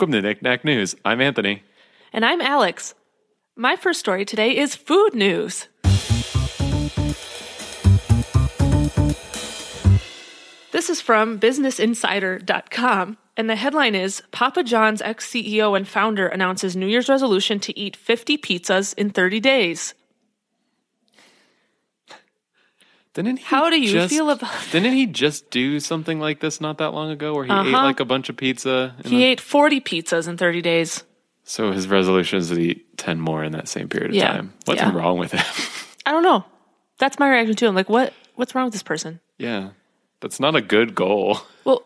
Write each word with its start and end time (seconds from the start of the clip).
Welcome 0.00 0.12
to 0.12 0.22
Knick 0.22 0.40
Knack 0.40 0.64
News. 0.64 0.94
I'm 1.04 1.20
Anthony. 1.20 1.62
And 2.10 2.24
I'm 2.24 2.40
Alex. 2.40 2.94
My 3.54 3.76
first 3.76 4.00
story 4.00 4.24
today 4.24 4.56
is 4.56 4.74
food 4.74 5.14
news. 5.14 5.68
This 10.72 10.88
is 10.88 11.02
from 11.02 11.38
BusinessInsider.com, 11.38 13.18
and 13.36 13.50
the 13.50 13.56
headline 13.56 13.94
is 13.94 14.22
Papa 14.30 14.62
John's 14.62 15.02
ex 15.02 15.30
CEO 15.30 15.76
and 15.76 15.86
founder 15.86 16.28
announces 16.28 16.74
New 16.74 16.86
Year's 16.86 17.10
resolution 17.10 17.60
to 17.60 17.78
eat 17.78 17.94
50 17.94 18.38
pizzas 18.38 18.94
in 18.94 19.10
30 19.10 19.38
days. 19.40 19.92
Didn't 23.14 23.38
he 23.38 23.44
How 23.44 23.70
do 23.70 23.80
you 23.80 23.90
just- 23.90 24.10
feel 24.14 24.30
about 24.30 24.52
Didn't 24.72 24.92
he 24.92 25.06
just 25.06 25.50
do 25.50 25.80
something 25.80 26.20
like 26.20 26.40
this 26.40 26.60
not 26.60 26.78
that 26.78 26.92
long 26.94 27.10
ago 27.10 27.34
where 27.34 27.44
he 27.44 27.50
ate 27.50 27.54
Uh-huh. 27.74 27.82
like 27.82 28.00
a 28.00 28.04
bunch 28.04 28.28
of 28.28 28.36
pizza? 28.36 28.94
He 29.04 29.10
then- 29.10 29.20
ate 29.22 29.40
40 29.40 29.80
pizzas 29.80 30.28
in 30.28 30.36
30 30.36 30.62
days. 30.62 31.04
so 31.44 31.72
his 31.72 31.88
resolution 31.88 32.38
is 32.38 32.48
to 32.50 32.58
eat 32.60 32.96
10 32.98 33.18
more 33.20 33.42
in 33.42 33.52
that 33.52 33.66
same 33.68 33.88
period 33.88 34.10
of 34.10 34.14
Yeah. 34.16 34.28
time. 34.32 34.52
What's 34.66 34.80
Yeah. 34.80 34.92
wrong 34.94 35.18
with 35.18 35.32
him? 35.32 35.44
I 36.06 36.12
don't 36.12 36.22
know. 36.22 36.44
That's 36.98 37.18
my 37.18 37.28
reaction 37.28 37.56
too. 37.56 37.66
I'm 37.66 37.74
like, 37.74 37.88
what? 37.88 38.12
What's 38.36 38.54
wrong 38.54 38.66
with 38.66 38.72
this 38.74 38.82
person? 38.84 39.20
yeah. 39.38 39.70
That's 40.20 40.38
not 40.38 40.54
a 40.54 40.60
good 40.60 40.94
goal. 40.94 41.38
Well, 41.64 41.82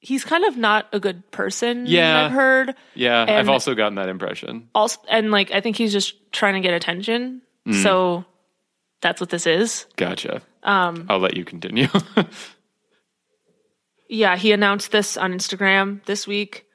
he's 0.00 0.22
kind 0.24 0.44
of 0.44 0.56
not 0.56 0.86
a 0.92 1.00
good 1.00 1.30
person. 1.30 1.84
Yeah. 1.86 2.26
I've 2.26 2.32
heard. 2.32 2.74
Yeah, 2.94 3.24
I've 3.28 3.48
also 3.48 3.74
gotten 3.74 3.94
that 3.96 4.08
impression. 4.08 4.68
Also, 4.74 5.00
and 5.08 5.30
like, 5.30 5.50
I 5.50 5.60
think 5.60 5.76
he's 5.76 5.92
just 5.92 6.14
trying 6.32 6.54
to 6.54 6.60
get 6.60 6.74
attention. 6.74 7.40
Mm. 7.66 7.82
So 7.82 8.24
that's 9.02 9.20
what 9.20 9.28
this 9.30 9.46
is. 9.46 9.86
Gotcha. 9.96 10.40
Um, 10.62 11.06
I'll 11.10 11.18
let 11.18 11.36
you 11.36 11.44
continue. 11.44 11.88
Yeah, 14.08 14.36
he 14.36 14.52
announced 14.52 14.92
this 14.92 15.16
on 15.16 15.32
Instagram 15.32 16.04
this 16.04 16.26
week, 16.26 16.66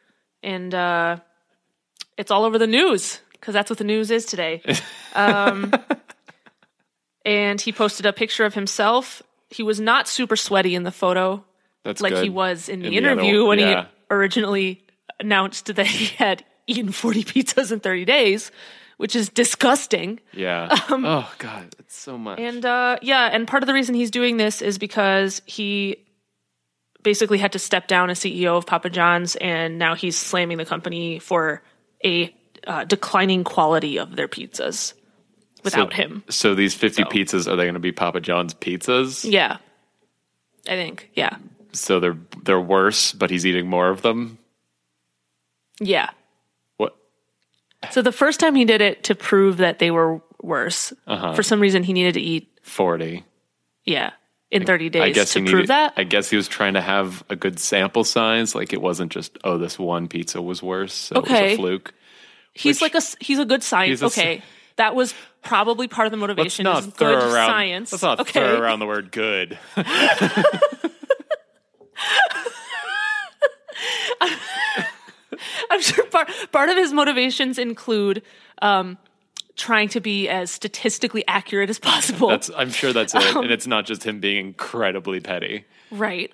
and 0.42 0.74
uh, 0.74 1.18
it's 2.18 2.32
all 2.32 2.46
over 2.46 2.58
the 2.58 2.66
news 2.66 3.20
because 3.34 3.54
that's 3.54 3.70
what 3.70 3.78
the 3.78 3.84
news 3.84 4.10
is 4.10 4.26
today. 4.26 4.64
um, 5.16 5.72
and 7.24 7.62
he 7.62 7.72
posted 7.72 8.08
a 8.08 8.12
picture 8.14 8.44
of 8.44 8.56
himself. 8.56 9.22
He 9.52 9.62
was 9.62 9.80
not 9.80 10.08
super 10.08 10.36
sweaty 10.36 10.74
in 10.74 10.82
the 10.82 10.92
photo, 10.92 11.46
That's 11.84 12.02
like 12.02 12.14
good. 12.14 12.24
he 12.24 12.32
was 12.32 12.70
in 12.70 12.80
the 12.80 12.88
In 12.88 12.92
the 12.92 12.98
other 13.12 13.22
interview 13.22 13.46
when 13.46 13.60
yeah. 13.60 13.84
he 13.84 13.88
originally 14.10 14.84
announced 15.20 15.68
that 15.76 15.86
he 15.86 16.16
had 16.16 16.44
eaten 16.66 16.92
40 16.92 17.24
pizzas 17.24 17.72
in 17.72 17.82
30 17.82 18.04
days, 18.06 18.52
which 18.98 19.16
is 19.16 19.30
disgusting. 19.30 20.20
Yeah. 20.34 20.68
oh 20.90 21.32
God, 21.38 21.74
it's 21.80 21.96
so 21.96 22.18
much. 22.18 22.40
Um, 22.40 22.46
And 22.46 22.66
uh, 22.66 22.98
yeah, 23.02 23.30
and 23.32 23.48
part 23.48 23.64
of 23.64 23.68
the 23.68 23.74
reason 23.74 23.96
he's 23.96 24.12
doing 24.12 24.38
this 24.38 24.62
is 24.62 24.78
because 24.78 25.42
he 25.46 25.98
basically 27.04 27.38
had 27.38 27.54
to 27.54 27.60
step 27.60 27.88
down 27.88 28.10
as 28.10 28.20
CEO 28.20 28.58
of 28.58 28.66
Papa 28.66 28.90
John's, 28.90 29.36
and 29.38 29.78
now 29.78 29.96
he's 29.96 30.18
slamming 30.18 30.58
the 30.58 30.66
company 30.66 31.20
for 31.20 31.62
a 32.04 32.36
uh, 32.66 32.84
declining 32.84 33.44
quality 33.44 33.98
of 33.98 34.16
their 34.16 34.28
pizzas 34.28 34.94
without 35.64 35.94
him. 35.94 36.24
so 36.30 36.54
these 36.56 36.74
50 36.74 37.04
pizzas 37.06 37.48
are 37.48 37.56
they 37.56 37.64
going 37.64 37.74
to 37.76 37.80
be 37.80 37.92
Papa 37.92 38.20
John's 38.20 38.54
pizzas? 38.54 39.30
Yeah, 39.30 39.58
I 40.68 40.72
think. 40.76 41.10
Yeah, 41.14 41.38
So 41.72 42.00
they're 42.00 42.18
they're 42.44 42.60
worse, 42.60 43.14
but 43.14 43.30
he's 43.30 43.46
eating 43.46 43.68
more 43.70 43.90
of 43.90 44.02
them. 44.02 44.38
yeah. 45.80 46.10
So 47.92 48.02
the 48.02 48.12
first 48.12 48.40
time 48.40 48.56
he 48.56 48.66
did 48.66 48.82
it 48.82 49.04
to 49.06 49.16
prove 49.16 49.58
that 49.58 49.80
they 49.80 49.92
were 49.92 50.22
worse, 50.42 50.94
Uh-huh. 51.08 51.34
for 51.34 51.44
some 51.44 51.60
reason 51.60 51.84
he 51.84 51.94
needed 51.94 52.14
to 52.16 52.22
eat 52.22 52.50
40. 52.64 53.24
yeah 53.86 54.12
in 54.50 54.66
30 54.66 54.90
days 54.90 55.02
I 55.04 55.10
guess 55.12 55.34
to 55.34 55.40
he 55.40 55.46
prove 55.46 55.56
needed, 55.56 55.68
that. 55.70 55.94
I 55.98 56.04
guess 56.06 56.30
he 56.30 56.38
was 56.38 56.48
trying 56.48 56.76
to 56.76 56.82
have 56.82 57.22
a 57.30 57.36
good 57.36 57.60
sample 57.60 58.06
size. 58.06 58.56
Like 58.56 58.72
it 58.72 58.82
wasn't 58.82 59.12
just 59.12 59.38
oh, 59.44 59.58
this 59.58 59.78
one 59.78 60.08
pizza 60.08 60.42
was 60.42 60.64
worse, 60.64 60.94
so 60.94 61.18
it 61.18 61.24
was 61.24 61.32
Okay. 61.32 61.54
a 61.54 61.58
fluke. 61.58 61.94
He's 62.54 62.78
Which- 62.82 62.94
like 62.94 62.96
a 62.96 63.02
he's 63.20 63.40
a 63.40 63.46
good 63.46 63.62
science. 63.62 64.00
He's 64.00 64.04
a 64.04 64.06
s- 64.06 64.18
okay, 64.18 64.42
that 64.78 64.96
was 64.96 65.14
probably 65.44 65.88
part 65.90 66.08
of 66.08 66.12
the 66.12 66.18
motivation. 66.18 66.66
Let's 66.66 66.86
not 66.86 66.88
is 66.88 66.94
throw 66.98 67.20
good 67.20 67.34
around. 67.34 67.50
science. 67.50 67.92
Let's 67.92 68.02
not 68.04 68.20
okay. 68.22 68.32
throw 68.40 68.58
around 68.60 68.80
the 68.80 68.86
word 68.88 69.12
good. 69.12 69.60
I'm 75.70 75.82
sure 75.82 76.06
part 76.52 76.70
of 76.70 76.78
his 76.78 76.94
motivations 76.94 77.58
include 77.58 78.22
um, 78.62 78.98
trying 79.56 79.90
to 79.90 80.00
be 80.00 80.28
as 80.30 80.52
statistically 80.52 81.24
accurate 81.28 81.70
as 81.70 81.80
possible. 81.80 82.30
That's 82.30 82.50
I'm 82.56 82.70
sure 82.72 82.94
that's 82.94 83.14
it, 83.16 83.36
Um, 83.36 83.44
and 83.44 83.52
it's 83.52 83.68
not 83.68 83.86
just 83.86 84.04
him 84.04 84.20
being 84.20 84.38
incredibly 84.46 85.20
petty. 85.20 85.66
right. 85.92 86.32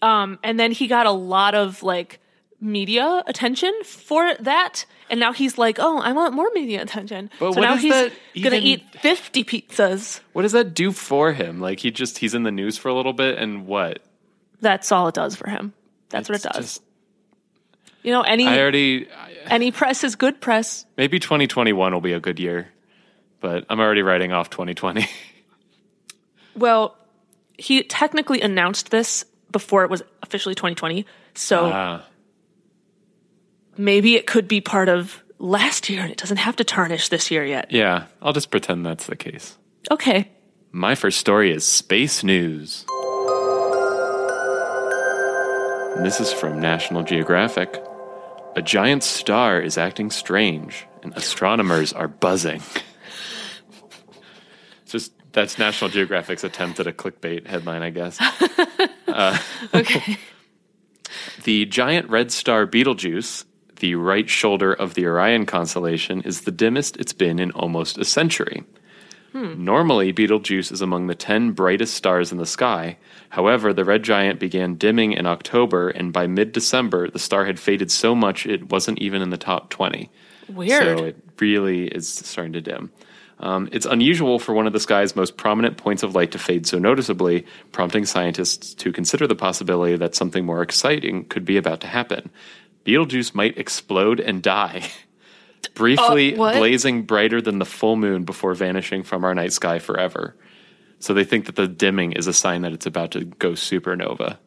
Um, 0.00 0.38
and 0.44 0.60
then 0.60 0.70
he 0.70 0.86
got 0.86 1.06
a 1.06 1.10
lot 1.10 1.56
of 1.56 1.82
like 1.82 2.20
media 2.60 3.22
attention 3.26 3.72
for 3.84 4.34
that. 4.36 4.84
And 5.10 5.18
now 5.18 5.32
he's 5.32 5.58
like, 5.58 5.78
oh, 5.80 5.98
I 5.98 6.12
want 6.12 6.34
more 6.34 6.48
media 6.54 6.80
attention. 6.82 7.30
But 7.40 7.54
so 7.54 7.60
now 7.60 7.76
he's 7.76 7.92
that 7.92 8.12
gonna 8.40 8.56
eat 8.56 8.84
50 9.00 9.42
pizzas. 9.42 10.20
What 10.34 10.42
does 10.42 10.52
that 10.52 10.74
do 10.74 10.92
for 10.92 11.32
him? 11.32 11.60
Like 11.60 11.80
he 11.80 11.90
just 11.90 12.18
he's 12.18 12.32
in 12.34 12.44
the 12.44 12.52
news 12.52 12.78
for 12.78 12.88
a 12.88 12.94
little 12.94 13.12
bit, 13.12 13.38
and 13.38 13.66
what? 13.66 14.00
That's 14.60 14.92
all 14.92 15.08
it 15.08 15.14
does 15.16 15.34
for 15.34 15.48
him. 15.50 15.72
That's 16.10 16.28
It's 16.30 16.44
what 16.44 16.52
it 16.52 16.54
does. 16.56 16.64
just- 16.64 16.82
you 18.04 18.12
know, 18.12 18.22
any 18.22 18.46
I 18.46 18.58
already 18.60 19.08
I- 19.10 19.32
any 19.52 19.70
press 19.72 20.04
is 20.04 20.16
good 20.16 20.40
press. 20.40 20.86
maybe 20.96 21.18
2021 21.18 21.92
will 21.92 22.00
be 22.00 22.12
a 22.12 22.20
good 22.20 22.38
year, 22.38 22.68
but 23.40 23.64
I'm 23.68 23.80
already 23.80 24.02
writing 24.02 24.32
off 24.32 24.50
2020. 24.50 25.06
Well, 26.56 26.96
he 27.56 27.84
technically 27.84 28.40
announced 28.40 28.90
this 28.90 29.24
before 29.52 29.84
it 29.84 29.90
was 29.90 30.02
officially 30.24 30.56
2020. 30.56 31.06
So 31.34 31.70
Ah. 31.72 32.02
maybe 33.76 34.16
it 34.16 34.26
could 34.26 34.48
be 34.48 34.60
part 34.60 34.88
of 34.88 35.22
last 35.38 35.88
year 35.88 36.00
and 36.02 36.10
it 36.10 36.18
doesn't 36.18 36.38
have 36.38 36.56
to 36.56 36.64
tarnish 36.64 37.10
this 37.10 37.30
year 37.30 37.44
yet. 37.44 37.70
yeah, 37.70 38.06
I'll 38.20 38.32
just 38.32 38.50
pretend 38.50 38.84
that's 38.84 39.06
the 39.06 39.14
case. 39.14 39.56
Okay. 39.92 40.28
My 40.72 40.96
first 40.96 41.18
story 41.18 41.52
is 41.52 41.64
space 41.64 42.24
news. 42.24 42.84
And 45.96 46.04
This 46.04 46.20
is 46.20 46.32
from 46.32 46.60
National 46.60 47.04
Geographic. 47.04 47.80
A 48.56 48.62
giant 48.62 49.02
star 49.04 49.60
is 49.60 49.78
acting 49.78 50.10
strange, 50.10 50.86
and 51.02 51.16
astronomers 51.16 51.92
are 51.92 52.08
buzzing. 52.08 52.62
Just 54.86 55.12
that's 55.32 55.58
National 55.58 55.90
Geographic's 55.90 56.44
attempt 56.44 56.80
at 56.80 56.86
a 56.86 56.92
clickbait 56.92 57.46
headline, 57.46 57.82
I 57.82 57.90
guess. 57.90 58.18
Okay. 59.74 60.18
The 61.44 61.64
giant 61.64 62.10
red 62.10 62.30
star 62.30 62.66
Betelgeuse, 62.66 63.44
the 63.76 63.94
right 63.94 64.28
shoulder 64.28 64.74
of 64.74 64.94
the 64.94 65.06
Orion 65.06 65.46
constellation, 65.46 66.20
is 66.20 66.42
the 66.42 66.50
dimmest 66.50 66.98
it's 66.98 67.14
been 67.14 67.38
in 67.38 67.50
almost 67.52 67.96
a 67.96 68.04
century. 68.04 68.64
Normally, 69.34 70.12
Betelgeuse 70.12 70.72
is 70.72 70.80
among 70.80 71.06
the 71.06 71.14
10 71.14 71.52
brightest 71.52 71.94
stars 71.94 72.32
in 72.32 72.38
the 72.38 72.46
sky. 72.46 72.96
However, 73.28 73.72
the 73.72 73.84
red 73.84 74.02
giant 74.02 74.40
began 74.40 74.76
dimming 74.76 75.12
in 75.12 75.26
October, 75.26 75.90
and 75.90 76.12
by 76.12 76.26
mid 76.26 76.52
December, 76.52 77.10
the 77.10 77.18
star 77.18 77.44
had 77.44 77.60
faded 77.60 77.90
so 77.90 78.14
much 78.14 78.46
it 78.46 78.70
wasn't 78.70 78.98
even 78.98 79.22
in 79.22 79.30
the 79.30 79.36
top 79.36 79.70
20. 79.70 80.10
Weird. 80.48 80.98
So 80.98 81.04
it 81.04 81.16
really 81.38 81.88
is 81.88 82.08
starting 82.08 82.54
to 82.54 82.60
dim. 82.60 82.90
Um, 83.40 83.68
it's 83.70 83.86
unusual 83.86 84.38
for 84.38 84.52
one 84.52 84.66
of 84.66 84.72
the 84.72 84.80
sky's 84.80 85.14
most 85.14 85.36
prominent 85.36 85.76
points 85.76 86.02
of 86.02 86.14
light 86.14 86.32
to 86.32 86.38
fade 86.38 86.66
so 86.66 86.78
noticeably, 86.78 87.46
prompting 87.70 88.04
scientists 88.04 88.74
to 88.74 88.92
consider 88.92 89.26
the 89.26 89.36
possibility 89.36 89.96
that 89.96 90.14
something 90.14 90.44
more 90.44 90.62
exciting 90.62 91.24
could 91.26 91.44
be 91.44 91.56
about 91.56 91.80
to 91.82 91.86
happen. 91.86 92.30
Betelgeuse 92.84 93.34
might 93.34 93.58
explode 93.58 94.18
and 94.18 94.42
die, 94.42 94.88
briefly 95.74 96.34
Uh, 96.34 96.36
blazing 96.58 97.02
brighter 97.02 97.40
than 97.40 97.58
the 97.58 97.64
full 97.64 97.96
moon 97.96 98.24
before 98.24 98.54
vanishing 98.54 99.02
from 99.02 99.24
our 99.24 99.34
night 99.34 99.52
sky 99.52 99.78
forever. 99.78 100.34
So 101.00 101.14
they 101.14 101.24
think 101.24 101.46
that 101.46 101.56
the 101.56 101.68
dimming 101.68 102.12
is 102.12 102.26
a 102.26 102.32
sign 102.32 102.62
that 102.62 102.72
it's 102.72 102.86
about 102.86 103.12
to 103.12 103.24
go 103.24 103.52
supernova. 103.52 104.38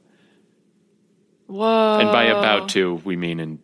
Whoa. 1.47 1.99
And 1.99 2.11
by 2.11 2.25
about 2.25 2.69
to, 2.69 2.95
we 3.03 3.15
mean 3.15 3.39
in 3.39 3.59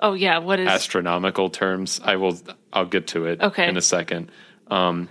Oh 0.00 0.12
yeah, 0.12 0.38
what 0.38 0.60
is 0.60 0.68
astronomical 0.68 1.50
terms. 1.50 2.00
I 2.04 2.16
will. 2.16 2.38
I'll 2.72 2.84
get 2.86 3.08
to 3.08 3.26
it 3.26 3.40
Okay. 3.42 3.66
in 3.68 3.76
a 3.76 3.82
second. 3.82 4.30
Um, 4.70 5.08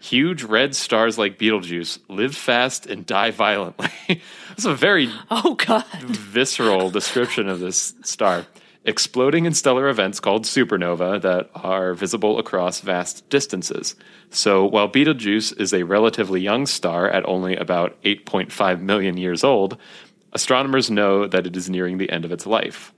huge 0.00 0.42
red 0.44 0.74
stars 0.74 1.18
like 1.18 1.36
Betelgeuse 1.36 1.98
live 2.08 2.34
fast 2.34 2.86
and 2.86 3.04
die 3.04 3.32
violently. 3.32 3.90
That's 4.48 4.64
a 4.64 4.74
very 4.74 5.10
Oh 5.30 5.54
god. 5.56 5.84
visceral 6.00 6.90
description 6.90 7.48
of 7.50 7.60
this 7.60 7.92
star. 8.02 8.46
Exploding 8.84 9.44
in 9.44 9.52
stellar 9.52 9.88
events 9.88 10.20
called 10.20 10.44
supernova 10.44 11.20
that 11.20 11.50
are 11.54 11.92
visible 11.92 12.38
across 12.38 12.80
vast 12.80 13.28
distances. 13.28 13.94
So 14.30 14.64
while 14.64 14.88
Betelgeuse 14.88 15.52
is 15.52 15.74
a 15.74 15.82
relatively 15.82 16.40
young 16.40 16.64
star 16.64 17.08
at 17.08 17.26
only 17.28 17.56
about 17.56 18.00
8.5 18.02 18.80
million 18.80 19.18
years 19.18 19.44
old, 19.44 19.76
astronomers 20.32 20.90
know 20.90 21.26
that 21.26 21.46
it 21.46 21.56
is 21.56 21.68
nearing 21.68 21.98
the 21.98 22.10
end 22.10 22.24
of 22.24 22.32
its 22.32 22.46
life. 22.46 22.94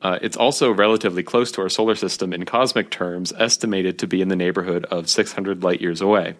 Uh, 0.00 0.18
it's 0.22 0.36
also 0.36 0.70
relatively 0.72 1.22
close 1.22 1.52
to 1.52 1.60
our 1.60 1.68
solar 1.68 1.94
system 1.94 2.32
in 2.32 2.44
cosmic 2.44 2.90
terms, 2.90 3.34
estimated 3.36 3.98
to 3.98 4.06
be 4.06 4.22
in 4.22 4.28
the 4.28 4.36
neighborhood 4.36 4.86
of 4.86 5.10
600 5.10 5.62
light 5.62 5.82
years 5.82 6.00
away. 6.00 6.36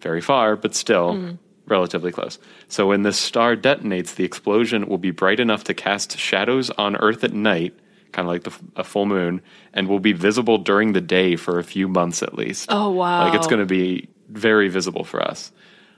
Very 0.00 0.20
far, 0.20 0.54
but 0.54 0.74
still 0.74 1.38
relatively 1.66 2.12
close. 2.12 2.38
So 2.68 2.86
when 2.88 3.02
this 3.02 3.18
star 3.18 3.56
detonates, 3.56 4.14
the 4.14 4.24
explosion 4.24 4.86
will 4.88 4.98
be 4.98 5.10
bright 5.10 5.40
enough 5.40 5.64
to 5.64 5.74
cast 5.74 6.18
shadows 6.18 6.70
on 6.70 6.96
Earth 6.96 7.22
at 7.24 7.32
night, 7.32 7.74
kind 8.12 8.26
of 8.26 8.32
like 8.32 8.42
the, 8.44 8.52
a 8.76 8.84
full 8.84 9.06
moon, 9.06 9.40
and 9.72 9.88
will 9.88 10.00
be 10.00 10.12
visible 10.12 10.58
during 10.58 10.92
the 10.92 11.00
day 11.00 11.36
for 11.36 11.58
a 11.58 11.64
few 11.64 11.88
months 11.88 12.22
at 12.22 12.34
least. 12.34 12.66
Oh 12.70 12.90
wow! 12.90 13.24
Like 13.24 13.34
it's 13.34 13.46
going 13.46 13.60
to 13.60 13.66
be 13.66 14.08
very 14.28 14.68
visible 14.68 15.04
for 15.04 15.22
us. 15.22 15.52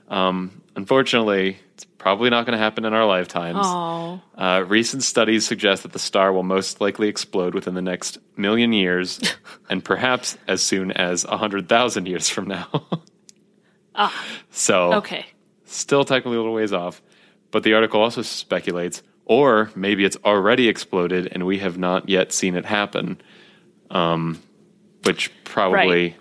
Um, 0.07 0.61
unfortunately, 0.75 1.57
it's 1.73 1.85
probably 1.97 2.29
not 2.29 2.45
going 2.45 2.51
to 2.57 2.63
happen 2.63 2.85
in 2.85 2.93
our 2.93 3.05
lifetimes. 3.05 3.57
Oh, 3.63 4.21
Uh, 4.37 4.63
recent 4.67 5.01
studies 5.01 5.47
suggest 5.47 5.81
that 5.83 5.93
the 5.93 5.99
star 5.99 6.31
will 6.31 6.43
most 6.43 6.79
likely 6.79 7.07
explode 7.07 7.55
within 7.55 7.73
the 7.73 7.81
next 7.81 8.19
million 8.37 8.71
years, 8.71 9.19
and 9.69 9.83
perhaps 9.83 10.37
as 10.47 10.61
soon 10.61 10.91
as 10.91 11.25
100,000 11.25 12.05
years 12.07 12.29
from 12.29 12.47
now. 12.47 12.67
ah, 13.95 14.13
So, 14.51 14.93
okay. 14.95 15.25
Still 15.65 16.05
technically 16.05 16.37
a 16.37 16.39
little 16.39 16.53
ways 16.53 16.73
off. 16.73 17.01
But 17.51 17.63
the 17.63 17.73
article 17.73 18.01
also 18.01 18.21
speculates, 18.21 19.03
or 19.25 19.71
maybe 19.75 20.05
it's 20.05 20.17
already 20.23 20.67
exploded 20.67 21.29
and 21.31 21.45
we 21.45 21.59
have 21.59 21.77
not 21.77 22.09
yet 22.09 22.31
seen 22.31 22.55
it 22.55 22.65
happen, 22.65 23.21
um, 23.89 24.41
which 25.03 25.31
probably, 25.43 26.15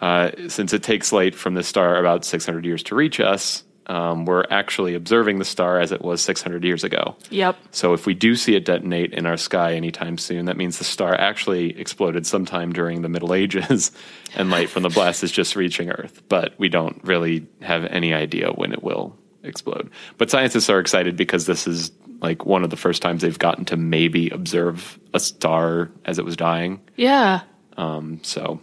uh, 0.00 0.30
since 0.48 0.72
it 0.72 0.82
takes 0.82 1.12
light 1.12 1.34
from 1.34 1.54
the 1.54 1.62
star 1.62 1.96
about 1.96 2.24
600 2.24 2.64
years 2.64 2.82
to 2.84 2.94
reach 2.94 3.20
us, 3.20 3.64
um, 3.86 4.24
we're 4.24 4.44
actually 4.50 4.94
observing 4.94 5.38
the 5.38 5.44
star 5.44 5.78
as 5.78 5.92
it 5.92 6.02
was 6.02 6.22
600 6.22 6.64
years 6.64 6.84
ago. 6.84 7.16
Yep. 7.30 7.56
So 7.70 7.92
if 7.92 8.06
we 8.06 8.14
do 8.14 8.34
see 8.34 8.54
it 8.54 8.64
detonate 8.64 9.12
in 9.12 9.26
our 9.26 9.36
sky 9.36 9.74
anytime 9.74 10.18
soon, 10.18 10.46
that 10.46 10.56
means 10.56 10.78
the 10.78 10.84
star 10.84 11.14
actually 11.14 11.78
exploded 11.78 12.26
sometime 12.26 12.72
during 12.72 13.02
the 13.02 13.08
Middle 13.08 13.34
Ages, 13.34 13.92
and 14.36 14.50
light 14.50 14.70
from 14.70 14.82
the 14.82 14.88
blast 14.88 15.22
is 15.22 15.32
just 15.32 15.56
reaching 15.56 15.90
Earth. 15.90 16.22
But 16.28 16.54
we 16.58 16.68
don't 16.68 17.02
really 17.04 17.46
have 17.60 17.84
any 17.84 18.14
idea 18.14 18.50
when 18.50 18.72
it 18.72 18.82
will 18.82 19.16
explode. 19.42 19.90
But 20.18 20.30
scientists 20.30 20.70
are 20.70 20.80
excited 20.80 21.16
because 21.16 21.46
this 21.46 21.66
is 21.66 21.92
like 22.20 22.46
one 22.46 22.64
of 22.64 22.70
the 22.70 22.76
first 22.76 23.02
times 23.02 23.22
they've 23.22 23.38
gotten 23.38 23.66
to 23.66 23.76
maybe 23.76 24.30
observe 24.30 24.98
a 25.12 25.20
star 25.20 25.90
as 26.06 26.18
it 26.18 26.24
was 26.24 26.36
dying. 26.36 26.80
Yeah. 26.96 27.42
Um, 27.76 28.20
so 28.22 28.60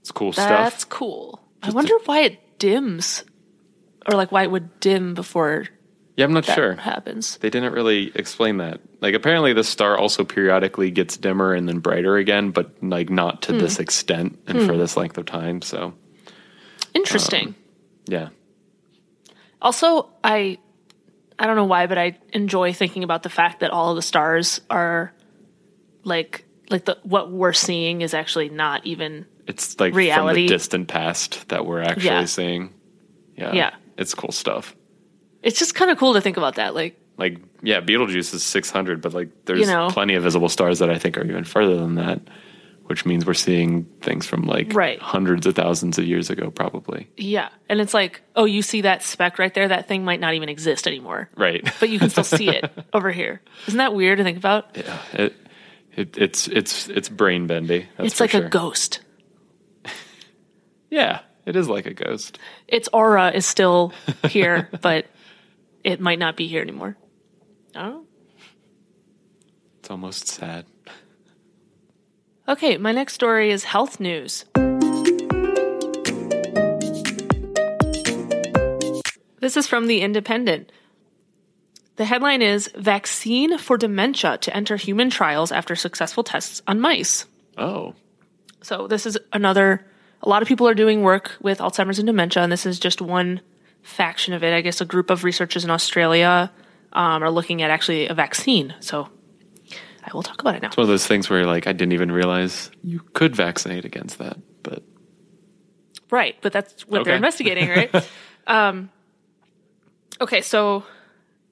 it's 0.00 0.10
cool 0.10 0.32
That's 0.32 0.42
stuff. 0.42 0.72
That's 0.72 0.84
cool. 0.84 1.40
I 1.62 1.70
wonder 1.70 1.94
why 2.04 2.20
it 2.20 2.58
dims, 2.58 3.24
or 4.06 4.16
like 4.16 4.32
why 4.32 4.42
it 4.42 4.50
would 4.50 4.80
dim 4.80 5.14
before 5.14 5.66
Yeah, 6.16 6.24
I'm 6.24 6.32
not 6.32 6.46
that 6.46 6.54
sure. 6.54 6.74
happens. 6.74 7.36
They 7.38 7.50
didn't 7.50 7.72
really 7.72 8.12
explain 8.14 8.58
that. 8.58 8.80
Like 9.00 9.14
apparently 9.14 9.52
the 9.52 9.64
star 9.64 9.96
also 9.96 10.24
periodically 10.24 10.90
gets 10.90 11.16
dimmer 11.16 11.54
and 11.54 11.68
then 11.68 11.78
brighter 11.78 12.16
again, 12.16 12.50
but 12.50 12.70
like 12.82 13.10
not 13.10 13.42
to 13.42 13.52
this 13.52 13.76
hmm. 13.76 13.82
extent 13.82 14.38
and 14.46 14.60
hmm. 14.60 14.66
for 14.66 14.76
this 14.76 14.96
length 14.96 15.18
of 15.18 15.26
time. 15.26 15.62
So 15.62 15.94
Interesting. 16.94 17.48
Um, 17.48 17.54
yeah. 18.06 18.28
also, 19.62 20.10
I 20.24 20.58
I 21.38 21.46
don't 21.46 21.56
know 21.56 21.64
why, 21.64 21.86
but 21.86 21.98
I 21.98 22.18
enjoy 22.32 22.72
thinking 22.72 23.02
about 23.04 23.22
the 23.22 23.30
fact 23.30 23.60
that 23.60 23.70
all 23.70 23.90
of 23.90 23.96
the 23.96 24.02
stars 24.02 24.60
are 24.68 25.14
like 26.04 26.44
like 26.70 26.84
the 26.84 26.98
what 27.02 27.30
we're 27.30 27.52
seeing 27.52 28.02
is 28.02 28.14
actually 28.14 28.48
not 28.48 28.84
even 28.86 29.26
It's 29.46 29.78
like 29.80 29.94
Reality. 29.94 30.42
from 30.42 30.46
the 30.46 30.48
distant 30.48 30.88
past 30.88 31.48
that 31.48 31.66
we're 31.66 31.82
actually 31.82 32.04
Yeah. 32.04 32.24
seeing. 32.26 32.74
Yeah. 33.36 33.52
Yeah. 33.52 33.74
It's 34.00 34.14
cool 34.14 34.32
stuff. 34.32 34.74
it's 35.42 35.58
just 35.58 35.74
kind 35.76 35.90
of 35.90 35.98
cool 35.98 36.14
to 36.14 36.20
think 36.20 36.36
about 36.36 36.56
that. 36.56 36.74
Like 36.74 36.98
Like 37.18 37.38
yeah, 37.62 37.80
Betelgeuse 37.80 38.34
is 38.34 38.42
600, 38.42 39.00
but 39.00 39.12
like 39.14 39.28
there's 39.44 39.60
You 39.60 39.66
know. 39.66 39.88
plenty 39.90 40.14
of 40.14 40.22
visible 40.24 40.48
stars 40.48 40.78
that 40.80 40.90
I 40.90 40.98
think 40.98 41.16
are 41.18 41.24
even 41.24 41.44
further 41.44 41.76
than 41.76 41.94
that, 41.96 42.20
which 42.86 43.04
means 43.06 43.24
we're 43.26 43.34
seeing 43.34 43.84
things 44.00 44.26
from 44.26 44.42
like 44.42 44.72
Right. 44.74 44.98
hundreds 45.00 45.46
of 45.46 45.54
thousands 45.54 45.98
of 45.98 46.04
years 46.06 46.30
ago 46.30 46.50
probably. 46.50 47.08
yeah, 47.16 47.50
and 47.68 47.80
it's 47.80 47.92
like, 47.94 48.22
oh, 48.36 48.46
you 48.46 48.62
see 48.62 48.80
that 48.80 49.02
speck 49.02 49.38
right 49.38 49.52
there? 49.54 49.68
That 49.68 49.86
thing 49.86 50.04
might 50.04 50.20
not 50.20 50.34
even 50.34 50.48
exist 50.48 50.86
anymore, 50.86 51.28
Right. 51.36 51.62
but 51.78 51.88
you 51.90 51.98
can 51.98 52.08
still 52.10 52.24
see 52.24 52.48
it 52.48 52.70
over 52.94 53.10
here. 53.12 53.40
Isn't 53.68 53.78
that 53.78 53.94
weird 53.94 54.18
to 54.18 54.24
think 54.24 54.38
about? 54.38 54.74
It, 54.76 55.34
it 55.96 56.16
it's 56.16 56.48
it's 56.48 56.88
it's 56.88 57.08
brain 57.10 57.46
bendy. 57.46 57.86
That's 57.98 58.12
it's 58.12 58.20
like 58.20 58.30
sure. 58.30 58.46
a 58.46 58.48
ghost. 58.48 59.00
Yeah, 60.90 61.20
it 61.46 61.56
is 61.56 61.68
like 61.68 61.86
a 61.86 61.94
ghost. 61.94 62.38
Its 62.68 62.88
aura 62.92 63.30
is 63.30 63.46
still 63.46 63.92
here, 64.28 64.68
but 64.80 65.06
it 65.84 66.00
might 66.00 66.18
not 66.18 66.36
be 66.36 66.46
here 66.46 66.62
anymore. 66.62 66.96
Oh. 67.74 68.04
It's 69.78 69.90
almost 69.90 70.28
sad. 70.28 70.66
Okay, 72.48 72.76
my 72.76 72.92
next 72.92 73.14
story 73.14 73.50
is 73.50 73.64
health 73.64 74.00
news. 74.00 74.44
This 79.40 79.56
is 79.56 79.66
from 79.66 79.86
The 79.86 80.02
Independent. 80.02 80.70
The 81.96 82.04
headline 82.04 82.42
is 82.42 82.70
Vaccine 82.76 83.56
for 83.58 83.78
Dementia 83.78 84.38
to 84.38 84.54
Enter 84.56 84.76
Human 84.76 85.10
Trials 85.10 85.50
After 85.50 85.74
Successful 85.74 86.22
Tests 86.22 86.60
on 86.66 86.80
Mice. 86.80 87.26
Oh, 87.56 87.94
So, 88.62 88.86
this 88.86 89.06
is 89.06 89.16
another, 89.32 89.86
a 90.22 90.28
lot 90.28 90.42
of 90.42 90.48
people 90.48 90.68
are 90.68 90.74
doing 90.74 91.02
work 91.02 91.36
with 91.40 91.58
Alzheimer's 91.58 91.98
and 91.98 92.06
dementia, 92.06 92.42
and 92.42 92.52
this 92.52 92.66
is 92.66 92.78
just 92.78 93.00
one 93.00 93.40
faction 93.82 94.34
of 94.34 94.44
it. 94.44 94.52
I 94.52 94.60
guess 94.60 94.80
a 94.80 94.84
group 94.84 95.10
of 95.10 95.24
researchers 95.24 95.64
in 95.64 95.70
Australia 95.70 96.52
um, 96.92 97.22
are 97.22 97.30
looking 97.30 97.62
at 97.62 97.70
actually 97.70 98.08
a 98.08 98.14
vaccine. 98.14 98.74
So, 98.80 99.08
I 100.04 100.10
will 100.12 100.22
talk 100.22 100.40
about 100.40 100.54
it 100.54 100.62
now. 100.62 100.68
It's 100.68 100.76
one 100.76 100.84
of 100.84 100.88
those 100.88 101.06
things 101.06 101.28
where 101.28 101.40
you're 101.40 101.48
like, 101.48 101.66
I 101.66 101.72
didn't 101.72 101.92
even 101.92 102.10
realize 102.10 102.70
you 102.82 103.00
could 103.12 103.36
vaccinate 103.36 103.84
against 103.84 104.18
that, 104.18 104.38
but 104.62 104.82
Right, 106.10 106.36
but 106.40 106.52
that's 106.52 106.86
what 106.88 107.04
they're 107.04 107.16
investigating, 107.16 107.68
right? 107.68 108.08
um, 108.46 108.90
okay, 110.20 110.40
so 110.40 110.84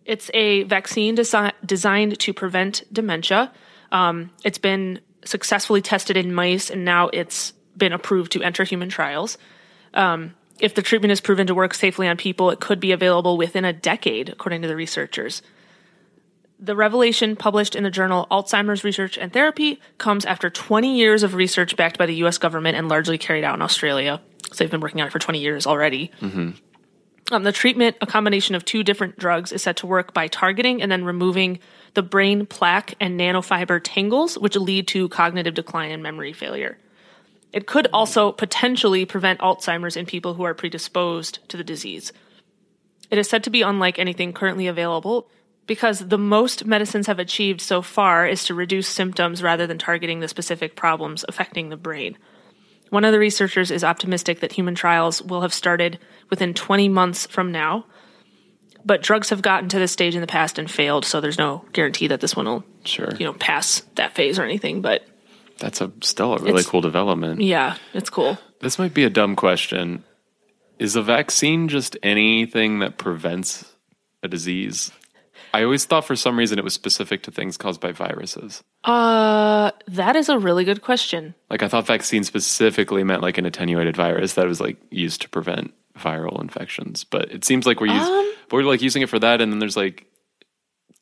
it's 0.05 0.31
a 0.35 0.65
vaccine 0.65 1.17
desi- 1.17 1.53
designed 1.65 2.19
to 2.19 2.33
prevent 2.33 2.83
dementia. 2.93 3.53
Um, 3.93 4.31
it's 4.45 4.59
been 4.59 5.01
successfully 5.25 5.81
tested 5.81 6.17
in 6.17 6.35
mice, 6.35 6.71
and 6.71 6.85
now 6.85 7.09
it's 7.13 7.53
been 7.79 7.93
approved 7.93 8.33
to 8.33 8.43
enter 8.43 8.65
human 8.65 8.89
trials. 8.89 9.39
Um, 9.95 10.35
if 10.61 10.75
the 10.75 10.83
treatment 10.83 11.13
is 11.13 11.21
proven 11.21 11.47
to 11.47 11.55
work 11.55 11.73
safely 11.73 12.09
on 12.09 12.17
people, 12.17 12.51
it 12.51 12.61
could 12.61 12.81
be 12.81 12.93
available 12.93 13.37
within 13.37 13.65
a 13.65 13.73
decade, 13.73 14.29
according 14.29 14.63
to 14.63 14.69
the 14.69 14.77
researchers. 14.77 15.41
The 16.61 16.75
revelation 16.75 17.37
published 17.37 17.77
in 17.77 17.85
the 17.85 17.91
journal 17.91 18.27
Alzheimer's 18.33 18.83
Research 18.83 19.17
and 19.17 19.33
Therapy 19.33 19.81
comes 19.99 20.25
after 20.25 20.51
20 20.51 20.97
years 20.97 21.23
of 21.23 21.35
research 21.35 21.77
backed 21.77 21.99
by 21.99 22.07
the 22.07 22.17
US 22.17 22.39
government 22.39 22.77
and 22.77 22.89
largely 22.89 23.17
carried 23.17 23.45
out 23.45 23.55
in 23.55 23.63
Australia. 23.63 24.21
So 24.53 24.57
they've 24.57 24.71
been 24.71 24.81
working 24.81 25.01
on 25.01 25.07
it 25.07 25.13
for 25.13 25.21
20 25.21 25.39
years 25.39 25.67
already. 25.67 26.11
Um, 27.31 27.43
the 27.43 27.53
treatment, 27.53 27.97
a 28.01 28.07
combination 28.07 28.55
of 28.55 28.65
two 28.65 28.83
different 28.83 29.19
drugs, 29.19 29.53
is 29.53 29.63
said 29.63 29.77
to 29.79 29.87
work 29.87 30.15
by 30.15 30.29
targeting 30.29 30.81
and 30.83 30.91
then 30.91 31.05
removing 31.05 31.59
the 31.95 32.03
brain 32.03 32.47
plaque 32.47 32.95
and 33.01 33.21
nanofiber 33.21 33.81
tangles, 33.83 34.39
which 34.39 34.57
lead 34.57 34.89
to 34.89 35.09
cognitive 35.11 35.55
decline 35.55 35.91
and 35.91 36.03
memory 36.03 36.33
failure. 36.33 36.79
It 37.53 37.67
could 37.67 37.89
also 37.93 38.33
potentially 38.33 39.05
prevent 39.05 39.41
Alzheimer's 39.41 39.97
in 39.97 40.07
people 40.07 40.35
who 40.35 40.43
are 40.43 40.55
predisposed 40.55 41.39
to 41.49 41.57
the 41.57 41.65
disease. 41.65 42.13
It 43.11 43.19
is 43.19 43.29
said 43.29 43.45
to 43.45 43.51
be 43.51 43.63
unlike 43.63 43.99
anything 43.99 44.33
currently 44.33 44.67
available 44.67 45.31
because 45.67 46.09
the 46.09 46.19
most 46.19 46.65
medicines 46.65 47.07
have 47.07 47.19
achieved 47.19 47.61
so 47.61 47.83
far 47.83 48.27
is 48.27 48.45
to 48.45 48.55
reduce 48.55 48.89
symptoms 48.89 49.43
rather 49.43 49.67
than 49.67 49.79
targeting 49.79 50.21
the 50.21 50.29
specific 50.29 50.77
problems 50.77 51.25
affecting 51.29 51.69
the 51.69 51.77
brain. 51.77 52.19
One 52.91 53.05
of 53.05 53.13
the 53.13 53.19
researchers 53.19 53.71
is 53.71 53.85
optimistic 53.85 54.41
that 54.41 54.53
human 54.53 54.75
trials 54.75 55.23
will 55.23 55.43
have 55.43 55.53
started 55.53 55.99
within 56.31 56.55
20 56.55 56.89
months 56.89 57.27
from 57.27 57.53
now, 57.53 57.85
but 58.85 59.03
drugs 59.03 59.29
have 59.29 59.43
gotten 59.43 59.69
to 59.69 59.79
this 59.79 59.93
stage 59.93 60.15
in 60.15 60.23
the 60.23 60.27
past 60.27 60.59
and 60.59 60.71
failed, 60.71 61.05
so 61.05 61.21
there's 61.21 61.39
no 61.39 61.65
guarantee 61.73 62.07
that 62.09 62.21
this 62.21 62.35
one 62.35 62.47
will, 62.47 62.65
sure. 62.85 63.11
you 63.19 63.27
know, 63.27 63.35
pass 63.35 63.81
that 63.97 64.15
phase 64.15 64.39
or 64.39 64.45
anything, 64.45 64.81
but 64.81 65.07
That's 65.59 65.81
a 65.81 65.93
still 66.03 66.35
a 66.35 66.39
really 66.39 66.51
It's- 66.61 66.67
cool 66.67 66.81
development. 66.81 67.41
yeah, 67.41 67.77
it's 67.95 68.11
cool. 68.11 68.39
This 68.61 68.79
might 68.79 68.95
be 68.95 69.05
a 69.05 69.11
dumb 69.11 69.37
question. 69.37 70.05
Is 70.79 70.95
a 70.97 71.03
vaccine 71.03 71.69
just 71.69 71.97
anything 72.03 72.79
that 72.79 72.99
prevents 72.99 73.65
a 74.23 74.29
disease? 74.29 74.93
I 75.55 75.63
always 75.65 75.85
thought 75.87 76.05
for 76.05 76.15
some 76.15 76.39
reason 76.39 76.59
it 76.59 76.65
was 76.65 76.75
specific 76.75 77.23
to 77.25 77.31
things 77.31 77.57
caused 77.57 77.81
by 77.81 77.91
viruses. 77.93 78.63
Uh, 78.85 79.71
that 79.89 80.15
is 80.15 80.29
a 80.29 80.39
really 80.39 80.65
good 80.65 80.83
question. 80.83 81.35
Like 81.51 81.63
I 81.63 81.69
thought 81.69 81.87
vaccine 81.87 82.23
specifically 82.23 83.03
meant 83.03 83.23
like 83.23 83.39
an 83.39 83.47
attenuated 83.47 83.97
virus 83.97 84.35
that 84.35 84.47
was 84.47 84.61
like 84.61 84.77
used 84.91 85.23
to 85.23 85.29
prevent 85.29 85.73
viral 85.99 86.41
infections. 86.41 87.03
But 87.05 87.33
it 87.33 87.45
seems 87.45 87.67
like 87.67 87.81
we're 87.81 87.87
using 87.95 88.13
Um, 88.15 88.33
we're 88.53 88.63
like 88.63 88.83
using 88.83 89.03
it 89.03 89.09
for 89.09 89.19
that 89.19 89.41
and 89.41 89.51
then 89.51 89.59
there's 89.59 89.77
like 89.77 90.05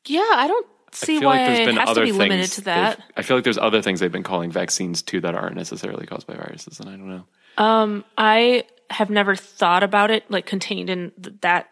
Yeah, 0.05 0.21
I 0.35 0.47
don't 0.47 0.65
I 0.93 0.95
see 0.95 1.19
feel 1.19 1.29
why 1.29 1.37
like 1.37 1.47
there's 1.47 1.67
been 1.67 1.75
has 1.77 1.85
to 1.85 1.91
other 1.91 2.01
be 2.01 2.07
things 2.11 2.17
limited 2.17 2.51
to 2.53 2.61
that. 2.61 3.01
I 3.15 3.21
feel 3.21 3.37
like 3.37 3.43
there's 3.43 3.57
other 3.57 3.81
things 3.81 3.99
they've 3.99 4.11
been 4.11 4.23
calling 4.23 4.51
vaccines 4.51 5.01
too 5.01 5.21
that 5.21 5.35
aren't 5.35 5.55
necessarily 5.55 6.05
caused 6.05 6.27
by 6.27 6.35
viruses 6.35 6.79
and 6.79 6.89
I 6.89 6.93
don't 6.93 7.09
know. 7.09 8.03
I 8.17 8.63
have 8.89 9.09
never 9.09 9.35
thought 9.35 9.83
about 9.83 10.11
it 10.11 10.29
like 10.31 10.45
contained 10.45 10.89
in 10.89 11.11
th- 11.21 11.35
that 11.41 11.69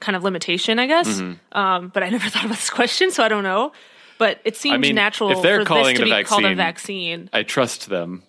kind 0.00 0.16
of 0.16 0.24
limitation, 0.24 0.78
I 0.78 0.86
guess. 0.86 1.08
Mm-hmm. 1.08 1.56
Um, 1.58 1.88
but 1.94 2.02
I 2.02 2.08
never 2.08 2.28
thought 2.28 2.44
about 2.44 2.56
this 2.56 2.70
question, 2.70 3.10
so 3.10 3.22
I 3.22 3.28
don't 3.28 3.44
know. 3.44 3.72
But 4.18 4.40
it 4.44 4.56
seems 4.56 4.78
mean, 4.78 4.94
natural 4.94 5.30
if 5.30 5.42
they're 5.42 5.60
for 5.60 5.66
calling 5.66 5.94
this 5.94 5.98
to 5.98 6.02
it 6.06 6.12
a 6.12 6.18
be 6.18 6.24
called 6.24 6.44
a 6.44 6.54
vaccine- 6.54 7.28
vaccine. 7.28 7.30
I 7.32 7.42
trust 7.44 7.88
them 7.88 8.22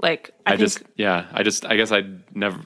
Like 0.00 0.32
I, 0.46 0.52
I, 0.52 0.56
think 0.56 0.68
just 0.68 0.82
yeah, 0.96 1.26
I 1.32 1.42
just 1.42 1.64
I 1.64 1.76
guess 1.76 1.92
I 1.92 2.02
never 2.34 2.60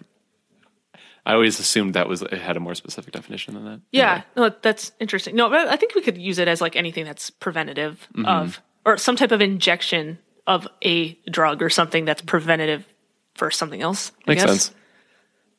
I 1.26 1.32
always 1.34 1.58
assumed 1.58 1.94
that 1.94 2.08
was 2.08 2.22
it 2.22 2.32
had 2.32 2.56
a 2.56 2.60
more 2.60 2.74
specific 2.76 3.12
definition 3.12 3.54
than 3.54 3.64
that. 3.64 3.80
Yeah, 3.90 4.22
no, 4.36 4.48
that's 4.48 4.92
interesting. 5.00 5.34
No, 5.34 5.50
but 5.50 5.66
I 5.68 5.74
think 5.76 5.94
we 5.96 6.00
could 6.00 6.16
use 6.16 6.38
it 6.38 6.46
as 6.48 6.60
like 6.60 6.76
anything 6.76 7.04
that's 7.04 7.30
preventative 7.30 8.06
Mm-hmm. 8.14 8.26
of, 8.26 8.62
or 8.84 8.96
some 8.96 9.16
type 9.16 9.32
of 9.32 9.40
injection 9.40 10.18
of 10.46 10.68
a 10.84 11.14
drug 11.28 11.62
or 11.62 11.68
something 11.68 12.04
that's 12.04 12.22
preventative 12.22 12.86
for 13.34 13.50
something 13.50 13.82
else. 13.82 14.12
I 14.26 14.30
Makes 14.30 14.42
guess. 14.44 14.50
sense. 14.50 14.74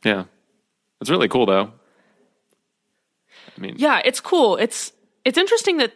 Yeah. 0.06 0.24
It's 1.02 1.10
really 1.10 1.28
cool 1.28 1.46
though. 1.46 1.74
I 3.58 3.60
mean, 3.62 3.76
Yeah, 3.78 4.02
it's 4.06 4.22
cool. 4.22 4.56
It's 4.58 4.94
it's 5.26 5.38
interesting 5.38 5.78
that 5.78 5.92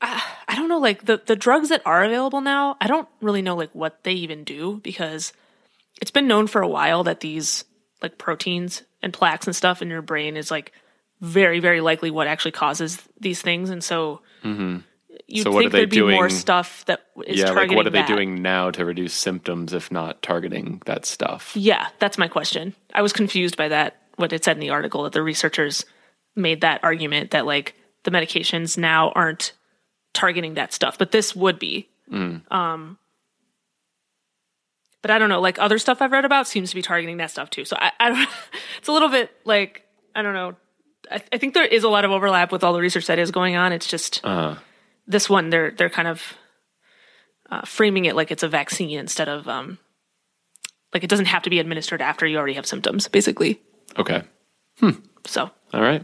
uh, 0.00 0.20
I 0.48 0.54
don't 0.54 0.68
know, 0.68 0.78
like 0.78 1.04
the 1.04 1.20
the 1.26 1.36
drugs 1.36 1.68
that 1.70 1.82
are 1.84 2.04
available 2.04 2.40
now. 2.40 2.76
I 2.80 2.86
don't 2.86 3.08
really 3.20 3.42
know 3.42 3.56
like 3.56 3.74
what 3.74 4.04
they 4.04 4.12
even 4.12 4.44
do 4.44 4.80
because 4.82 5.32
it's 6.00 6.10
been 6.10 6.26
known 6.28 6.46
for 6.46 6.62
a 6.62 6.68
while 6.68 7.04
that 7.04 7.20
these 7.20 7.64
like 8.02 8.18
proteins 8.18 8.82
and 9.02 9.12
plaques 9.12 9.46
and 9.46 9.54
stuff 9.56 9.82
in 9.82 9.88
your 9.88 10.02
brain 10.02 10.36
is 10.36 10.50
like 10.50 10.72
very 11.20 11.60
very 11.60 11.80
likely 11.80 12.10
what 12.10 12.26
actually 12.26 12.52
causes 12.52 13.02
these 13.20 13.40
things, 13.42 13.70
and 13.70 13.82
so. 13.82 14.20
You'd 15.26 15.44
So 15.44 15.58
think 15.58 15.72
there'd 15.72 15.88
be 15.88 16.02
more 16.02 16.28
stuff 16.28 16.84
that 16.86 17.06
is 17.24 17.38
yeah, 17.38 17.50
like 17.52 17.70
what 17.70 17.86
are 17.86 17.90
they 17.90 18.00
that. 18.00 18.08
doing 18.08 18.42
now 18.42 18.70
to 18.72 18.84
reduce 18.84 19.14
symptoms 19.14 19.72
if 19.72 19.90
not 19.90 20.20
targeting 20.22 20.82
that 20.86 21.06
stuff? 21.06 21.52
Yeah, 21.56 21.88
that's 21.98 22.18
my 22.18 22.28
question. 22.28 22.74
I 22.92 23.00
was 23.00 23.12
confused 23.14 23.56
by 23.56 23.68
that, 23.68 24.02
what 24.16 24.32
it 24.34 24.44
said 24.44 24.56
in 24.56 24.60
the 24.60 24.70
article, 24.70 25.04
that 25.04 25.12
the 25.12 25.22
researchers 25.22 25.86
made 26.36 26.60
that 26.60 26.80
argument 26.82 27.30
that 27.30 27.46
like 27.46 27.74
the 28.02 28.10
medications 28.10 28.76
now 28.76 29.12
aren't 29.14 29.52
targeting 30.12 30.54
that 30.54 30.74
stuff, 30.74 30.98
but 30.98 31.10
this 31.12 31.34
would 31.34 31.58
be. 31.58 31.88
Um, 32.12 32.98
but 35.04 35.10
I 35.10 35.18
don't 35.18 35.28
know, 35.28 35.42
like 35.42 35.58
other 35.58 35.78
stuff 35.78 36.00
I've 36.00 36.12
read 36.12 36.24
about 36.24 36.48
seems 36.48 36.70
to 36.70 36.74
be 36.74 36.80
targeting 36.80 37.18
that 37.18 37.30
stuff 37.30 37.50
too. 37.50 37.66
So 37.66 37.76
I, 37.78 37.92
I 38.00 38.08
don't, 38.08 38.28
it's 38.78 38.88
a 38.88 38.92
little 38.92 39.10
bit 39.10 39.30
like, 39.44 39.84
I 40.14 40.22
don't 40.22 40.32
know. 40.32 40.54
I, 41.10 41.20
I 41.30 41.36
think 41.36 41.52
there 41.52 41.66
is 41.66 41.84
a 41.84 41.90
lot 41.90 42.06
of 42.06 42.10
overlap 42.10 42.50
with 42.50 42.64
all 42.64 42.72
the 42.72 42.80
research 42.80 43.06
that 43.08 43.18
is 43.18 43.30
going 43.30 43.54
on. 43.54 43.72
It's 43.72 43.86
just 43.86 44.22
Uh, 44.24 44.54
this 45.06 45.28
one, 45.28 45.50
they're, 45.50 45.72
they're 45.72 45.90
kind 45.90 46.08
of 46.08 46.22
uh, 47.50 47.66
framing 47.66 48.06
it 48.06 48.16
like 48.16 48.30
it's 48.30 48.42
a 48.42 48.48
vaccine 48.48 48.98
instead 48.98 49.28
of, 49.28 49.46
um, 49.46 49.76
like 50.94 51.04
it 51.04 51.10
doesn't 51.10 51.26
have 51.26 51.42
to 51.42 51.50
be 51.50 51.58
administered 51.58 52.00
after 52.00 52.26
you 52.26 52.38
already 52.38 52.54
have 52.54 52.64
symptoms, 52.66 53.06
basically. 53.06 53.60
okay. 53.98 54.22
So 55.26 55.50
All 55.74 55.82
right. 55.82 56.02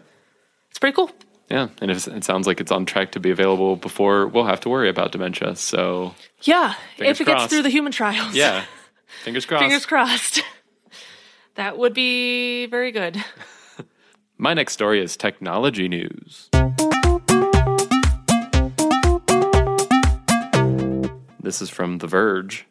it's 0.68 0.78
pretty 0.78 0.94
cool. 0.94 1.10
Yeah, 1.50 1.68
and 1.80 1.90
if 1.90 2.06
it 2.06 2.22
sounds 2.24 2.46
like 2.46 2.60
it's 2.60 2.70
on 2.70 2.84
track 2.86 3.12
to 3.12 3.20
be 3.20 3.30
available 3.30 3.76
before 3.76 4.26
we'll 4.28 4.44
have 4.44 4.60
to 4.60 4.68
worry 4.68 4.88
about 4.90 5.10
dementia. 5.12 5.56
So, 5.56 6.14
Yeah, 6.42 6.74
if 6.98 7.20
it 7.20 7.24
gets 7.24 7.46
through 7.46 7.62
the 7.62 7.70
human 7.70 7.92
trials. 7.92 8.34
yeah. 8.34 8.64
Fingers 9.20 9.44
crossed. 9.44 9.62
Fingers 9.62 9.86
crossed. 9.86 10.42
that 11.56 11.76
would 11.76 11.92
be 11.92 12.64
very 12.66 12.90
good. 12.90 13.22
My 14.38 14.54
next 14.54 14.72
story 14.72 15.02
is 15.02 15.14
technology 15.14 15.88
news. 15.88 16.48
This 21.38 21.60
is 21.60 21.68
from 21.68 21.98
The 21.98 22.06
Verge. 22.06 22.66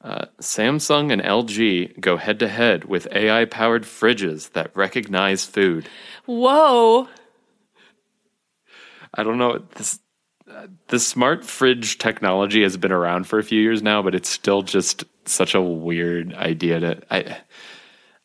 Uh, 0.00 0.24
Samsung 0.40 1.12
and 1.12 1.20
LG 1.20 2.00
go 2.00 2.16
head 2.16 2.38
to 2.38 2.48
head 2.48 2.86
with 2.86 3.06
AI 3.12 3.44
powered 3.44 3.84
fridges 3.84 4.52
that 4.52 4.74
recognize 4.74 5.44
food. 5.44 5.88
Whoa. 6.24 7.08
I 9.12 9.22
don't 9.22 9.36
know. 9.36 9.58
This, 9.76 10.00
the 10.88 10.98
smart 10.98 11.44
fridge 11.44 11.98
technology 11.98 12.62
has 12.62 12.76
been 12.76 12.92
around 12.92 13.26
for 13.26 13.38
a 13.38 13.42
few 13.42 13.60
years 13.60 13.82
now, 13.82 14.02
but 14.02 14.14
it's 14.14 14.28
still 14.28 14.62
just 14.62 15.04
such 15.24 15.54
a 15.54 15.60
weird 15.60 16.34
idea 16.34 16.80
to. 16.80 17.02
I, 17.10 17.38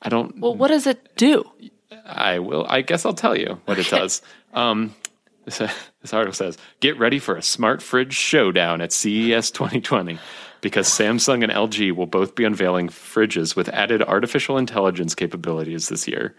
I 0.01 0.10
don't. 0.10 0.39
Well, 0.39 0.55
what 0.55 0.69
does 0.69 0.88
it 0.88 1.15
do? 1.15 1.50
I 2.05 2.39
will. 2.39 2.65
I 2.67 2.81
guess 2.81 3.05
I'll 3.05 3.13
tell 3.13 3.38
you 3.38 3.60
what 3.65 3.79
it 3.79 3.89
does. 3.89 4.22
Um, 4.53 4.96
this, 5.46 5.57
this 5.57 6.13
article 6.13 6.34
says, 6.34 6.57
"Get 6.79 6.98
ready 6.98 7.19
for 7.19 7.36
a 7.36 7.41
smart 7.41 7.81
fridge 7.81 8.13
showdown 8.13 8.81
at 8.81 8.91
CES 8.91 9.51
2020." 9.51 10.19
Because 10.60 10.88
Samsung 10.88 11.43
and 11.43 11.51
LG 11.51 11.91
will 11.91 12.07
both 12.07 12.34
be 12.34 12.43
unveiling 12.43 12.89
fridges 12.89 13.55
with 13.55 13.69
added 13.69 14.01
artificial 14.01 14.57
intelligence 14.57 15.13
capabilities 15.13 15.88
this 15.88 16.07
year. 16.07 16.36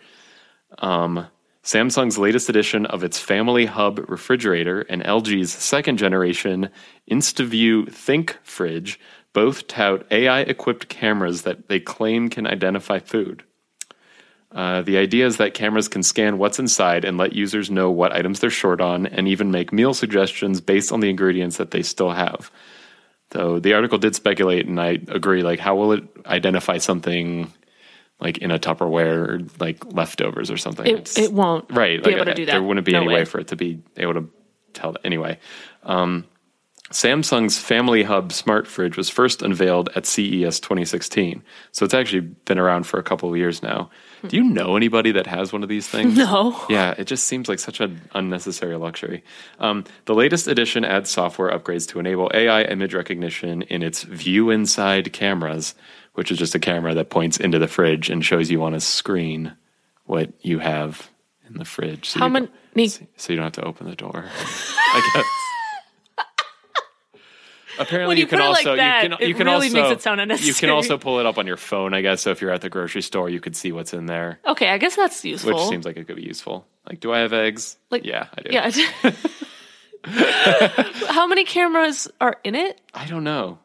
Um, 0.78 1.28
Samsung's 1.68 2.16
latest 2.16 2.48
edition 2.48 2.86
of 2.86 3.04
its 3.04 3.18
Family 3.18 3.66
Hub 3.66 4.02
refrigerator 4.08 4.80
and 4.88 5.04
LG's 5.04 5.52
second 5.52 5.98
generation 5.98 6.70
InstaView 7.10 7.92
Think 7.92 8.38
fridge 8.42 8.98
both 9.34 9.66
tout 9.66 10.06
AI 10.10 10.40
equipped 10.40 10.88
cameras 10.88 11.42
that 11.42 11.68
they 11.68 11.78
claim 11.78 12.30
can 12.30 12.46
identify 12.46 12.98
food. 13.00 13.42
Uh, 14.50 14.80
the 14.80 14.96
idea 14.96 15.26
is 15.26 15.36
that 15.36 15.52
cameras 15.52 15.88
can 15.88 16.02
scan 16.02 16.38
what's 16.38 16.58
inside 16.58 17.04
and 17.04 17.18
let 17.18 17.34
users 17.34 17.70
know 17.70 17.90
what 17.90 18.16
items 18.16 18.40
they're 18.40 18.48
short 18.48 18.80
on 18.80 19.04
and 19.04 19.28
even 19.28 19.50
make 19.50 19.70
meal 19.70 19.92
suggestions 19.92 20.62
based 20.62 20.90
on 20.90 21.00
the 21.00 21.10
ingredients 21.10 21.58
that 21.58 21.70
they 21.70 21.82
still 21.82 22.12
have. 22.12 22.50
Though 23.32 23.60
the 23.60 23.74
article 23.74 23.98
did 23.98 24.16
speculate, 24.16 24.66
and 24.66 24.80
I 24.80 25.00
agree, 25.08 25.42
like, 25.42 25.58
how 25.58 25.76
will 25.76 25.92
it 25.92 26.04
identify 26.24 26.78
something 26.78 27.52
like 28.20 28.38
in 28.38 28.50
a 28.50 28.58
Tupperware 28.58 29.28
or 29.28 29.40
like 29.60 29.84
leftovers 29.92 30.50
or 30.50 30.56
something? 30.56 30.86
It, 30.86 31.16
it 31.18 31.32
won't 31.32 31.70
right 31.70 32.02
be 32.02 32.10
like, 32.10 32.14
able 32.16 32.24
to 32.26 32.34
do 32.34 32.46
that. 32.46 32.52
there 32.52 32.62
wouldn't 32.62 32.86
be 32.86 32.92
No 32.92 32.98
any 33.00 33.08
way. 33.08 33.14
way. 33.14 33.24
for 33.24 33.40
it 33.40 33.48
to 33.48 33.56
be 33.56 33.80
able 33.96 34.14
to 34.14 34.30
tell 34.74 34.92
that 34.92 35.00
anyway 35.04 35.38
um, 35.84 36.24
samsung's 36.90 37.58
family 37.58 38.02
hub 38.02 38.32
smart 38.32 38.66
fridge 38.66 38.96
was 38.96 39.10
first 39.10 39.42
unveiled 39.42 39.90
at 39.94 40.06
ces 40.06 40.58
2016 40.60 41.42
so 41.72 41.84
it's 41.84 41.92
actually 41.94 42.20
been 42.20 42.58
around 42.58 42.84
for 42.86 42.98
a 42.98 43.02
couple 43.02 43.28
of 43.30 43.36
years 43.36 43.62
now 43.62 43.90
do 44.26 44.36
you 44.36 44.42
know 44.42 44.74
anybody 44.76 45.12
that 45.12 45.26
has 45.26 45.52
one 45.52 45.62
of 45.62 45.68
these 45.68 45.86
things 45.86 46.16
No. 46.16 46.60
yeah, 46.68 46.94
it 46.98 47.04
just 47.04 47.26
seems 47.26 47.48
like 47.48 47.58
such 47.60 47.78
an 47.80 48.00
unnecessary 48.14 48.74
luxury. 48.76 49.22
Um, 49.60 49.84
the 50.06 50.14
latest 50.14 50.48
edition 50.48 50.84
adds 50.84 51.08
software 51.08 51.56
upgrades 51.56 51.86
to 51.90 52.00
enable 52.00 52.28
AI 52.34 52.62
image 52.62 52.94
recognition 52.94 53.62
in 53.62 53.80
its 53.84 54.02
view 54.02 54.50
inside 54.50 55.12
cameras, 55.12 55.76
which 56.18 56.32
is 56.32 56.36
just 56.38 56.52
a 56.56 56.58
camera 56.58 56.94
that 56.94 57.10
points 57.10 57.38
into 57.38 57.60
the 57.60 57.68
fridge 57.68 58.10
and 58.10 58.24
shows 58.24 58.50
you 58.50 58.64
on 58.64 58.74
a 58.74 58.80
screen 58.80 59.52
what 60.06 60.32
you 60.42 60.58
have 60.58 61.08
in 61.48 61.56
the 61.58 61.64
fridge. 61.64 62.08
So 62.10 62.18
How 62.18 62.26
you 62.26 62.32
many? 62.32 62.46
don't- 62.74 63.08
So 63.16 63.32
you 63.32 63.36
don't 63.36 63.44
have 63.44 63.52
to 63.52 63.64
open 63.64 63.88
the 63.88 63.94
door. 63.94 64.24
I 64.36 65.10
guess. 65.14 66.24
Apparently, 67.78 68.16
you, 68.16 68.22
you 68.22 68.26
can 68.26 68.40
it 68.40 68.42
like 68.42 68.56
also 68.66 68.74
that, 68.76 69.04
you 69.04 69.10
can 69.16 69.28
you 69.28 69.34
can 69.36 69.46
really 69.46 69.66
also 69.68 69.82
makes 69.82 69.90
it 69.92 70.02
sound 70.02 70.20
you 70.40 70.54
can 70.54 70.70
also 70.70 70.98
pull 70.98 71.20
it 71.20 71.26
up 71.26 71.38
on 71.38 71.46
your 71.46 71.56
phone. 71.56 71.94
I 71.94 72.00
guess 72.00 72.22
so. 72.22 72.32
If 72.32 72.40
you're 72.40 72.50
at 72.50 72.60
the 72.62 72.68
grocery 72.68 73.02
store, 73.02 73.30
you 73.30 73.38
could 73.38 73.54
see 73.54 73.70
what's 73.70 73.94
in 73.94 74.06
there 74.06 74.40
Okay, 74.44 74.68
I 74.70 74.78
guess 74.78 74.96
that's 74.96 75.24
useful. 75.24 75.54
which 75.54 75.68
seems 75.68 75.84
like 75.86 75.96
it 75.96 76.08
could 76.08 76.16
be 76.16 76.24
useful. 76.24 76.66
Like, 76.88 76.98
do 76.98 77.12
I 77.12 77.20
have 77.20 77.32
eggs? 77.32 77.76
Like- 77.90 78.04
yeah, 78.04 78.26
I 78.36 78.42
do. 78.42 78.50
yeah. 78.52 79.12
How 81.12 81.28
many 81.28 81.44
cameras 81.44 82.08
are 82.20 82.38
in 82.42 82.56
it? 82.56 82.80
I 82.94 83.06
don't 83.06 83.22
know. 83.24 83.60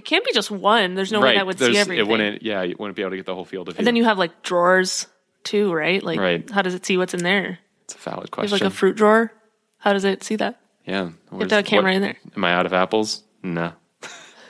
It 0.00 0.06
can't 0.06 0.24
be 0.24 0.32
just 0.32 0.50
one. 0.50 0.94
There's 0.94 1.12
no 1.12 1.20
way 1.20 1.34
that 1.34 1.46
would 1.46 1.58
there's- 1.58 1.74
see 1.74 1.78
everything. 1.78 2.06
It 2.06 2.08
wouldn't. 2.08 2.42
Yeah, 2.42 2.62
you 2.62 2.74
wouldn't 2.78 2.96
be 2.96 3.02
able 3.02 3.10
to 3.10 3.16
get 3.18 3.26
the 3.26 3.34
whole 3.34 3.44
field 3.44 3.68
of 3.68 3.74
view. 3.74 3.80
and 3.80 3.86
then 3.86 3.96
you 3.96 4.04
have 4.04 4.16
like 4.16 4.42
drawers 4.42 5.06
too, 5.44 5.70
right? 5.70 6.02
Like, 6.02 6.18
Right. 6.18 6.50
how 6.50 6.62
does 6.62 6.72
it 6.74 6.86
see 6.86 6.96
what's 6.96 7.12
in 7.12 7.22
there? 7.22 7.58
it's 7.84 7.94
a 7.94 7.98
valid 7.98 8.16
You 8.16 8.22
have 8.22 8.30
question. 8.30 8.52
like 8.58 8.62
a 8.62 8.70
fruit 8.70 8.96
drawer. 8.96 9.30
How 9.76 9.92
does 9.92 10.06
it 10.06 10.24
see 10.24 10.36
that? 10.36 10.58
yeah, 10.86 10.92
You 10.92 11.04
have 11.04 11.14
Where's- 11.28 11.48
to 11.50 11.54
have 11.56 11.64
a 11.66 11.68
camera 11.68 11.90
what- 11.92 11.96
in 11.96 12.02
there. 12.02 12.16
Am 12.34 12.44
I 12.44 12.54
out 12.54 12.64
of 12.64 12.72
apples? 12.72 13.22
No, 13.42 13.72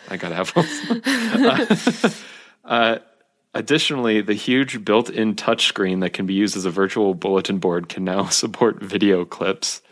I 0.08 0.16
got 0.16 0.30
apples. 0.30 0.66
uh, 2.64 2.98
additionally, 3.54 4.20
the 4.20 4.34
huge 4.34 4.84
built-in 4.84 5.34
touchscreen 5.34 6.00
that 6.00 6.12
can 6.12 6.26
be 6.26 6.34
used 6.34 6.56
as 6.56 6.64
a 6.64 6.70
virtual 6.70 7.14
bulletin 7.14 7.58
board 7.58 7.88
can 7.88 8.04
now 8.04 8.26
support 8.28 8.80
video 8.80 9.24
clips. 9.24 9.82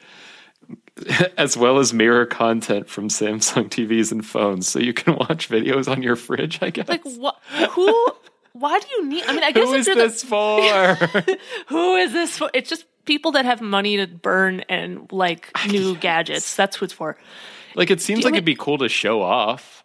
As 1.36 1.56
well 1.56 1.78
as 1.78 1.92
mirror 1.94 2.26
content 2.26 2.88
from 2.88 3.08
Samsung 3.08 3.68
TVs 3.68 4.10
and 4.12 4.24
phones, 4.26 4.68
so 4.68 4.78
you 4.78 4.92
can 4.92 5.16
watch 5.16 5.48
videos 5.48 5.88
on 5.90 6.02
your 6.02 6.16
fridge. 6.16 6.58
I 6.62 6.70
guess. 6.70 6.88
Like, 6.88 7.04
what? 7.04 7.36
Who? 7.72 8.12
Why 8.52 8.78
do 8.80 8.86
you 8.96 9.06
need? 9.08 9.24
I 9.26 9.32
mean, 9.32 9.44
I 9.44 9.52
guess 9.52 9.68
Who 9.68 9.74
is 9.74 9.86
this 9.86 10.24
for? 10.24 10.94
who 11.68 11.94
is 11.96 12.12
this 12.12 12.38
for? 12.38 12.50
It's 12.54 12.68
just 12.68 12.84
people 13.04 13.32
that 13.32 13.44
have 13.44 13.60
money 13.60 13.96
to 13.98 14.06
burn 14.06 14.60
and 14.68 15.10
like 15.12 15.50
new 15.68 15.94
gadgets. 15.96 16.56
That's 16.56 16.76
who 16.76 16.84
it's 16.84 16.94
for. 16.94 17.16
Like 17.74 17.90
it 17.90 18.00
seems 18.00 18.20
Do 18.20 18.24
like 18.24 18.32
mean- 18.32 18.38
it'd 18.38 18.44
be 18.46 18.56
cool 18.56 18.78
to 18.78 18.88
show 18.88 19.22
off, 19.22 19.84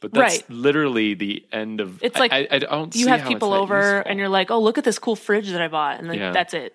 but 0.00 0.12
that's 0.12 0.38
Right. 0.40 0.50
literally 0.50 1.14
the 1.14 1.44
end 1.52 1.80
of. 1.80 2.02
It's 2.02 2.18
like 2.18 2.32
I, 2.32 2.46
I 2.50 2.58
don't. 2.58 2.94
You 2.94 3.06
have 3.08 3.26
people 3.26 3.54
over 3.54 3.76
useful. 3.80 4.02
and 4.10 4.18
you're 4.18 4.28
like, 4.28 4.50
oh, 4.50 4.60
look 4.60 4.76
at 4.76 4.84
this 4.84 4.98
cool 4.98 5.16
fridge 5.16 5.50
that 5.50 5.62
I 5.62 5.68
bought, 5.68 5.98
and 6.00 6.08
like, 6.08 6.18
Yeah. 6.18 6.32
that's 6.32 6.52
it. 6.52 6.74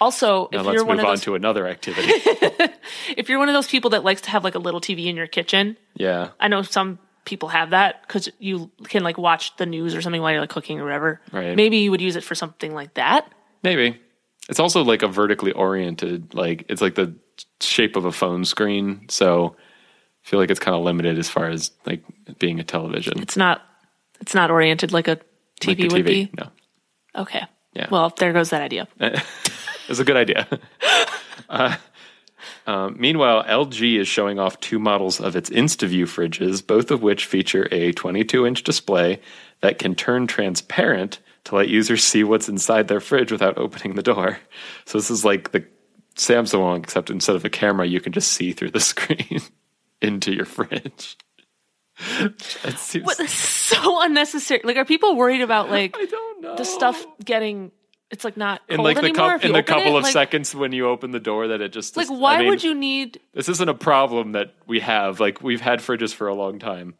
Also, 0.00 0.48
Now 0.52 0.60
if 0.60 0.66
let's 0.66 0.74
you're 0.76 0.84
one 0.84 0.96
move 0.96 1.04
of 1.04 1.08
on 1.08 1.12
those, 1.16 1.22
to 1.22 1.34
another 1.34 1.66
activity. 1.66 2.08
if 3.16 3.28
you're 3.28 3.38
one 3.38 3.48
of 3.48 3.54
those 3.54 3.66
people 3.68 3.90
that 3.90 4.04
likes 4.04 4.20
to 4.22 4.30
have 4.30 4.44
like 4.44 4.54
a 4.54 4.58
little 4.60 4.80
TV 4.80 5.06
in 5.06 5.16
your 5.16 5.26
kitchen, 5.26 5.76
yeah, 5.96 6.30
I 6.38 6.48
know 6.48 6.62
some 6.62 6.98
people 7.24 7.48
have 7.50 7.70
that 7.70 8.02
because 8.06 8.28
you 8.38 8.70
can 8.84 9.02
like 9.02 9.18
watch 9.18 9.56
the 9.56 9.66
news 9.66 9.94
or 9.94 10.00
something 10.00 10.22
while 10.22 10.30
you're 10.32 10.40
like 10.40 10.50
cooking 10.50 10.80
or 10.80 10.84
whatever. 10.84 11.20
Right. 11.32 11.54
Maybe 11.56 11.78
you 11.78 11.90
would 11.90 12.00
use 12.00 12.16
it 12.16 12.24
for 12.24 12.34
something 12.34 12.72
like 12.72 12.94
that. 12.94 13.30
maybe. 13.62 13.98
It's 14.48 14.60
also 14.60 14.82
like 14.82 15.02
a 15.02 15.08
vertically 15.08 15.52
oriented. 15.52 16.32
Like 16.32 16.64
it's 16.70 16.80
like 16.80 16.94
the 16.94 17.14
shape 17.60 17.96
of 17.96 18.06
a 18.06 18.12
phone 18.12 18.46
screen, 18.46 19.06
so 19.10 19.56
I 20.24 20.28
feel 20.28 20.40
like 20.40 20.50
it's 20.50 20.60
kind 20.60 20.74
of 20.74 20.82
limited 20.84 21.18
as 21.18 21.28
far 21.28 21.50
as 21.50 21.70
like 21.84 22.02
being 22.38 22.58
a 22.60 22.64
television. 22.64 23.18
It's 23.20 23.36
not. 23.36 23.62
It's 24.20 24.34
not 24.34 24.50
oriented 24.50 24.90
like 24.92 25.06
a 25.06 25.16
TV, 25.60 25.82
like 25.82 25.92
would 25.92 26.02
TV. 26.02 26.06
be. 26.06 26.30
No. 26.38 26.48
Okay. 27.14 27.42
Yeah. 27.74 27.88
Well, 27.90 28.12
there 28.16 28.32
goes 28.32 28.50
that 28.50 28.62
idea. 28.62 28.88
It's 29.90 29.98
a 30.00 30.04
good 30.04 30.16
idea. 30.16 30.46
uh, 31.48 31.76
um, 32.66 32.96
meanwhile, 32.98 33.42
LG 33.44 33.98
is 33.98 34.06
showing 34.08 34.38
off 34.38 34.60
two 34.60 34.78
models 34.78 35.20
of 35.20 35.34
its 35.34 35.50
InstaView 35.50 36.02
fridges, 36.04 36.64
both 36.66 36.90
of 36.90 37.02
which 37.02 37.24
feature 37.26 37.66
a 37.72 37.92
22 37.92 38.46
inch 38.46 38.62
display 38.62 39.20
that 39.60 39.78
can 39.78 39.94
turn 39.94 40.26
transparent 40.26 41.20
to 41.44 41.56
let 41.56 41.68
users 41.68 42.04
see 42.04 42.22
what's 42.24 42.48
inside 42.48 42.88
their 42.88 43.00
fridge 43.00 43.32
without 43.32 43.56
opening 43.56 43.94
the 43.94 44.02
door. 44.02 44.38
So, 44.84 44.98
this 44.98 45.10
is 45.10 45.24
like 45.24 45.52
the 45.52 45.64
Samsung 46.16 46.60
one, 46.60 46.80
except 46.80 47.10
instead 47.10 47.36
of 47.36 47.44
a 47.44 47.50
camera, 47.50 47.86
you 47.86 48.00
can 48.00 48.12
just 48.12 48.32
see 48.32 48.52
through 48.52 48.72
the 48.72 48.80
screen 48.92 49.40
into 50.02 50.34
your 50.34 50.44
fridge. 50.44 51.16
It 52.20 52.78
seems- 52.78 53.04
What 53.06 53.16
so 53.28 54.02
unnecessary? 54.02 54.60
Like, 54.64 54.76
are 54.76 54.84
people 54.84 55.16
worried 55.16 55.40
about 55.40 55.70
like 55.70 55.96
I 55.98 56.04
don't 56.04 56.42
know. 56.42 56.56
the 56.56 56.64
stuff 56.64 57.04
getting? 57.24 57.72
It's 58.10 58.24
like 58.24 58.36
not 58.38 58.62
in 58.68 58.80
like 58.80 58.96
the 58.96 59.04
anymore. 59.08 59.38
cou- 59.38 59.46
in 59.46 59.52
the 59.52 59.62
couple 59.62 59.94
it? 59.94 59.98
of 59.98 60.02
Like- 60.04 60.12
seconds 60.12 60.54
when 60.54 60.72
you 60.72 60.88
open 60.88 61.10
the 61.10 61.20
door 61.20 61.48
that 61.48 61.60
it 61.60 61.72
just 61.72 61.96
Like, 61.96 62.08
why 62.08 62.36
I 62.36 62.38
mean, 62.38 62.48
would 62.48 62.64
you 62.64 62.74
need? 62.74 63.20
this 63.34 63.48
isn't 63.50 63.68
a 63.68 63.74
problem 63.74 64.32
that 64.32 64.54
we 64.66 64.80
have. 64.80 65.20
Like 65.20 65.42
we've 65.42 65.60
had 65.60 65.80
fridges 65.80 66.14
for 66.14 66.26
a 66.28 66.34
long 66.34 66.58
time. 66.58 66.94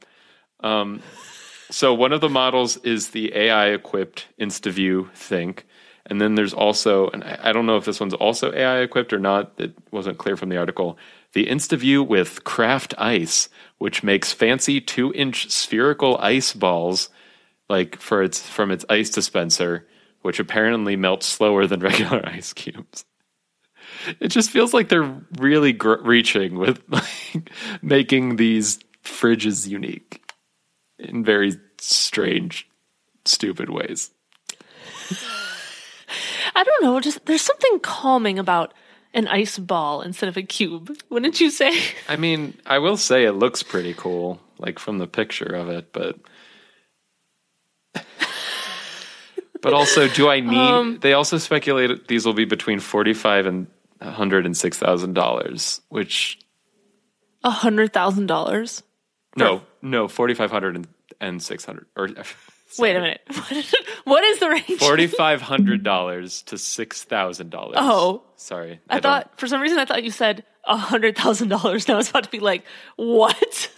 Um, 0.61 1.03
so 1.71 1.95
one 1.95 2.13
of 2.13 2.21
the 2.21 2.29
models 2.29 2.77
is 2.79 3.09
the 3.11 3.35
AI 3.35 3.69
equipped 3.69 4.27
InstaView 4.41 5.11
Think, 5.13 5.67
and 6.07 6.21
then 6.21 6.35
there's 6.35 6.53
also, 6.55 7.09
and 7.11 7.23
I 7.25 7.39
I 7.43 7.53
don't 7.53 7.65
know 7.67 7.77
if 7.77 7.85
this 7.87 8.01
one's 8.01 8.15
also 8.15 8.53
AI 8.53 8.81
equipped 8.81 9.13
or 9.13 9.19
not. 9.19 9.53
It 9.59 9.73
wasn't 9.91 10.19
clear 10.19 10.37
from 10.37 10.49
the 10.51 10.57
article. 10.59 10.99
The 11.33 11.47
InstaView 11.47 12.07
with 12.07 12.45
Craft 12.45 12.95
Ice, 12.99 13.49
which 13.79 14.03
makes 14.03 14.33
fancy 14.33 14.81
two 14.81 15.13
inch 15.15 15.51
spherical 15.51 16.17
ice 16.19 16.53
balls, 16.55 17.09
like 17.69 17.97
for 17.99 18.23
its 18.23 18.47
from 18.47 18.71
its 18.71 18.85
ice 18.91 19.11
dispenser, 19.11 19.87
which 20.23 20.41
apparently 20.41 20.97
melts 20.97 21.27
slower 21.27 21.67
than 21.67 21.81
regular 21.91 22.27
ice 22.27 22.53
cubes 22.53 23.05
it 24.21 24.29
just 24.29 24.51
feels 24.51 24.75
like 24.75 24.89
they're 24.89 25.17
really 25.39 25.73
gr- 25.73 26.03
reaching 26.03 26.59
with 26.59 26.83
like 26.89 27.51
making 27.83 28.37
these 28.37 28.79
fridges 29.05 29.67
unique 29.67 30.23
in 30.99 31.25
very 31.25 31.53
strange 31.79 32.69
stupid 33.25 33.71
ways 33.71 34.11
I 36.55 36.65
don't 36.65 36.83
know. 36.83 36.99
Just 37.01 37.25
there's 37.27 37.43
something 37.43 37.79
calming 37.81 38.39
about 38.39 38.75
an 39.15 39.29
ice 39.29 39.59
ball 39.59 40.03
instead 40.03 40.29
of 40.29 40.37
a 40.37 40.43
cube. 40.43 40.97
Wouldn't 41.09 41.41
you 41.41 41.51
say? 41.51 41.79
i 42.09 42.17
mean 42.17 42.55
i 42.67 42.79
will 42.79 42.97
say 42.97 43.25
it 43.25 43.33
looks 43.33 43.63
pretty 43.63 43.95
cool 43.95 44.41
like 44.59 44.79
from 44.79 44.99
the 44.99 45.07
picture 45.07 45.55
of 45.55 45.69
it 45.69 45.93
but 45.93 46.19
but 49.63 49.73
also 49.73 50.09
do 50.09 50.29
i 50.29 50.41
need 50.41 50.57
um, 50.57 50.99
they 51.01 51.13
also 51.13 51.39
speculate 51.39 52.09
these 52.09 52.25
will 52.27 52.35
be 52.35 52.45
between 52.45 52.81
45 52.81 53.47
and 53.47 53.67
100 53.99 54.47
and 54.47 54.57
6000 54.57 55.13
dollars 55.15 55.81
which 55.89 56.39
A 57.45 57.51
hundred 57.51 57.93
thousand 57.93 58.27
dollars. 58.27 58.83
no 59.37 59.63
no 59.83 60.09
4500 60.09 60.77
and, 60.77 60.89
and 61.21 61.43
600 61.43 61.87
or 61.97 62.09
Wait 62.79 62.95
a 62.95 63.01
minute. 63.01 63.23
what 64.05 64.23
is 64.25 64.41
the 64.41 64.49
range? 64.51 64.79
Forty-five 64.79 65.41
hundred 65.53 65.83
dollars 65.83 66.43
to 66.43 66.59
six 66.59 67.03
thousand 67.03 67.49
dollars. 67.49 67.77
Oh. 67.79 68.25
sorry. 68.37 68.79
I 68.91 69.01
don't- 69.01 69.03
thought 69.05 69.41
for 69.41 69.47
some 69.47 69.63
reason 69.63 69.79
I 69.79 69.87
thought 69.87 70.05
you 70.05 70.11
said 70.11 70.45
a 70.65 70.77
hundred 70.77 71.17
thousand 71.17 71.49
dollars. 71.49 71.89
Now 71.89 71.95
I 71.95 71.97
was 71.97 72.11
about 72.11 72.25
to 72.25 72.31
be 72.31 72.41
like, 72.41 72.65
what? 72.97 73.71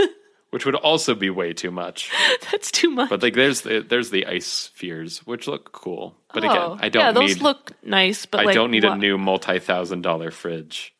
Which 0.50 0.66
would 0.66 0.74
also 0.74 1.14
be 1.14 1.30
way 1.30 1.52
too 1.52 1.70
much. 1.70 2.10
That's 2.50 2.70
too 2.70 2.90
much. 2.90 3.08
But 3.10 3.22
like, 3.22 3.34
there's 3.34 3.62
the 3.62 3.80
there's 3.80 4.10
the 4.10 4.26
ice 4.26 4.46
spheres, 4.46 5.18
which 5.26 5.46
look 5.46 5.72
cool. 5.72 6.16
But 6.34 6.44
Oh, 6.44 6.50
again, 6.50 6.78
I 6.80 6.88
don't 6.88 7.02
yeah, 7.04 7.12
those 7.12 7.36
need 7.36 7.42
look 7.42 7.72
nice, 7.84 8.26
but 8.26 8.40
I 8.40 8.44
like, 8.44 8.54
don't 8.54 8.70
need 8.70 8.84
wha- 8.84 8.92
a 8.92 8.96
new 8.98 9.16
multi-thousand 9.18 10.02
dollar 10.02 10.30
fridge 10.30 10.94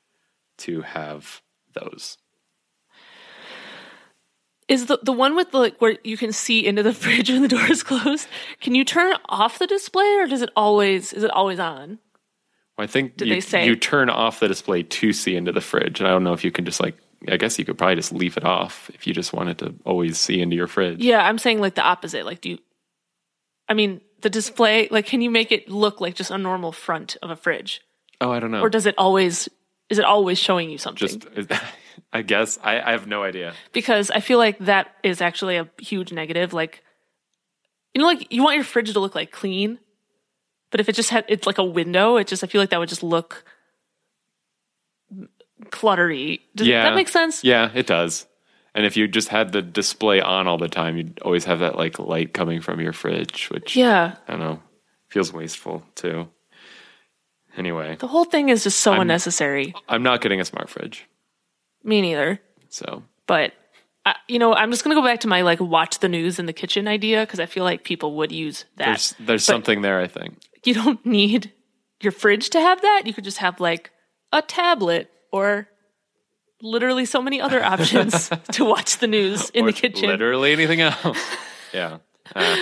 to 0.58 0.82
have 0.82 1.40
those. 1.74 2.16
Is 4.68 4.86
the 4.86 4.98
the 5.02 5.12
one 5.12 5.34
with 5.34 5.50
the 5.50 5.58
like 5.58 5.80
where 5.80 5.98
you 6.04 6.16
can 6.16 6.32
see 6.32 6.64
into 6.64 6.82
the 6.82 6.92
fridge 7.02 7.28
when 7.30 7.42
the 7.42 7.48
door 7.48 7.68
is 7.70 7.82
closed? 7.82 8.28
Can 8.60 8.74
you 8.74 8.84
turn 8.84 9.14
off 9.28 9.58
the 9.58 9.66
display, 9.66 10.14
or 10.16 10.26
does 10.26 10.42
it 10.42 10.50
always 10.54 11.12
is 11.12 11.24
it 11.24 11.30
always 11.32 11.58
on? 11.58 11.98
I 12.78 12.86
think 12.86 13.18
Did 13.18 13.28
you, 13.28 13.34
they 13.34 13.40
say? 13.40 13.66
you 13.66 13.76
turn 13.76 14.08
off 14.08 14.40
the 14.40 14.48
display 14.48 14.82
to 14.84 15.12
see 15.12 15.36
into 15.36 15.52
the 15.52 15.60
fridge, 15.60 16.00
and 16.00 16.08
I 16.08 16.12
don't 16.12 16.24
know 16.24 16.32
if 16.32 16.44
you 16.44 16.50
can 16.50 16.64
just 16.64 16.80
like. 16.80 16.96
I 17.28 17.37
guess 17.37 17.59
you 17.59 17.64
could 17.64 17.76
probably 17.76 17.96
just 17.96 18.12
leave 18.12 18.37
it 18.37 18.44
off 18.44 18.90
if 18.94 19.06
you 19.06 19.12
just 19.12 19.33
wanted 19.33 19.59
to 19.59 19.74
always 19.85 20.18
see 20.18 20.40
into 20.40 20.56
your 20.56 20.66
fridge. 20.66 21.02
Yeah, 21.02 21.26
I'm 21.26 21.38
saying 21.38 21.61
like 21.61 21.74
the 21.74 21.83
opposite. 21.83 22.24
Like, 22.24 22.40
do 22.40 22.50
you? 22.50 22.59
I 23.68 23.74
mean, 23.74 24.00
the 24.22 24.30
display. 24.30 24.88
Like, 24.90 25.06
can 25.06 25.20
you 25.20 25.30
make 25.30 25.52
it 25.52 25.68
look 25.68 26.00
like 26.00 26.14
just 26.14 26.30
a 26.30 26.38
normal 26.38 26.72
front 26.72 27.16
of 27.22 27.30
a 27.30 27.37
fridge, 27.37 27.83
Oh, 28.20 28.30
I 28.33 28.40
don't 28.40 28.50
know. 28.50 28.61
or 28.62 28.70
does 28.70 28.87
it 28.87 28.94
always? 28.96 29.48
Is 29.90 29.98
it 29.98 30.04
always 30.04 30.38
showing 30.38 30.70
you 30.70 30.78
something? 30.78 31.09
just 31.20 31.26
I 32.12 32.22
guess 32.22 32.59
I, 32.62 32.80
I 32.80 32.92
have 32.92 33.06
no 33.06 33.22
idea. 33.22 33.52
because 33.72 34.11
I 34.11 34.20
feel 34.20 34.38
like 34.38 34.59
that 34.61 34.88
is 35.02 35.20
actually 35.20 35.56
a 35.56 35.68
huge 35.78 36.12
negative. 36.12 36.52
Like, 36.52 36.83
you 37.94 38.00
know, 38.00 38.06
like 38.06 38.33
you 38.33 38.42
want 38.42 38.54
your 38.56 38.64
fridge 38.64 38.92
to 38.92 38.98
look 39.00 39.14
like 39.14 39.30
clean, 39.30 39.78
but 40.70 40.80
if 40.80 40.88
it 40.88 40.94
just 40.94 41.11
had 41.11 41.24
it's 41.28 41.46
like 41.46 41.59
a 41.59 41.64
window, 41.64 42.16
it 42.16 42.26
just 42.28 42.42
I 42.42 42.46
feel 42.46 42.61
like 42.62 42.70
that 42.70 42.80
would 42.80 42.88
just 42.88 43.02
look 43.02 43.44
cluttery. 45.66 46.40
Does 46.54 46.66
Yeah. 46.66 46.84
that 46.84 46.94
make 46.94 47.08
sense? 47.08 47.42
Yeah, 47.44 47.70
it 47.74 47.86
does. 47.86 48.26
And 48.74 48.86
if 48.86 48.96
you 48.96 49.08
just 49.08 49.28
had 49.28 49.52
the 49.52 49.62
display 49.62 50.20
on 50.20 50.46
all 50.46 50.56
the 50.58 50.68
time, 50.68 50.96
you'd 50.96 51.18
always 51.20 51.44
have 51.46 51.58
that 51.58 51.76
like 51.76 51.98
light 51.98 52.32
coming 52.32 52.60
from 52.60 52.80
your 52.80 52.92
fridge, 52.92 53.50
which 53.50 53.74
Yeah. 53.76 54.16
I 54.28 54.30
don't 54.32 54.40
know, 54.40 54.62
feels 55.08 55.32
wasteful 55.32 55.82
too. 55.94 56.28
Anyway, 57.56 57.96
The 57.98 58.06
whole 58.06 58.24
thing 58.24 58.48
is 58.48 58.62
just 58.62 58.78
so 58.80 58.92
unnecessary. 58.92 59.74
I'm 59.88 60.02
not 60.04 60.20
getting 60.20 60.40
a 60.40 60.44
smart 60.44 60.70
fridge, 60.70 61.06
Me 61.82 62.00
neither. 62.00 62.40
so 62.68 63.02
But 63.26 63.52
I, 64.06 64.14
you 64.28 64.38
know, 64.38 64.54
I'm 64.54 64.70
just 64.70 64.84
gonna 64.84 64.94
go 64.94 65.02
back 65.02 65.20
to 65.20 65.28
my 65.28 65.42
like 65.42 65.60
watch 65.60 65.98
the 65.98 66.08
news 66.08 66.38
in 66.38 66.46
the 66.46 66.52
kitchen 66.52 66.86
idea 66.86 67.20
because 67.20 67.40
I 67.40 67.46
feel 67.46 67.64
like 67.64 67.82
people 67.84 68.14
would 68.18 68.30
use 68.32 68.64
that. 68.76 68.86
there's 68.86 69.14
there's 69.18 69.44
something 69.44 69.82
there. 69.82 70.00
I 70.00 70.06
think. 70.06 70.38
you 70.64 70.74
don't 70.74 71.04
need 71.04 71.52
your 72.00 72.12
fridge 72.12 72.50
to 72.50 72.60
have 72.60 72.80
that. 72.82 73.02
You 73.04 73.12
could 73.12 73.24
just 73.24 73.38
have 73.38 73.58
like 73.60 73.90
a 74.32 74.42
tablet 74.42 75.10
or 75.32 75.68
literally 76.62 77.04
so 77.06 77.22
many 77.22 77.40
other 77.40 77.62
options 77.64 78.28
to 78.52 78.64
watch 78.64 78.98
the 78.98 79.06
news 79.06 79.50
in 79.50 79.64
Or 79.64 79.68
the 79.68 79.72
kitchen. 79.72 80.08
literally 80.08 80.52
anything 80.52 80.80
else. 80.80 81.18
yeah. 81.72 81.98
Uh, 82.34 82.56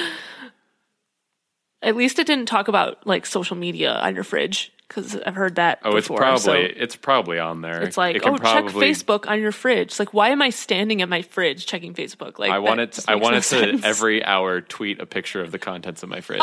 At 1.82 1.96
least 1.96 2.18
it 2.18 2.26
didn't 2.26 2.46
talk 2.46 2.68
about 2.68 3.06
like 3.06 3.26
social 3.26 3.56
media 3.56 3.92
on 3.92 4.14
your 4.14 4.24
fridge 4.24 4.72
because 4.88 5.16
I've 5.16 5.34
heard 5.34 5.56
that. 5.56 5.80
oh, 5.84 5.96
it's 5.96 6.08
probably 6.08 6.38
so 6.38 6.52
it's 6.54 6.96
probably 6.96 7.38
on 7.38 7.60
there. 7.60 7.82
it's 7.82 7.96
like 7.96 8.16
it 8.16 8.22
oh, 8.26 8.36
probably, 8.36 8.72
check 8.72 8.96
Facebook 8.96 9.28
on 9.30 9.40
your 9.40 9.52
fridge. 9.52 9.88
It's 9.88 9.98
like 9.98 10.14
why 10.14 10.30
am 10.30 10.40
I 10.42 10.50
standing 10.50 11.02
at 11.02 11.08
my 11.08 11.22
fridge 11.22 11.66
checking 11.66 11.92
Facebook? 11.94 12.38
Like 12.38 12.50
I 12.50 12.54
that 12.54 12.62
want 12.62 12.80
it. 12.80 12.98
I 13.06 13.14
makes 13.14 13.22
want 13.22 13.34
no 13.34 13.40
to 13.40 13.42
sense. 13.44 13.84
every 13.84 14.24
hour 14.24 14.60
tweet 14.60 15.00
a 15.00 15.06
picture 15.06 15.40
of 15.42 15.50
the 15.52 15.58
contents 15.58 16.02
of 16.02 16.08
my 16.08 16.20
fridge. 16.22 16.40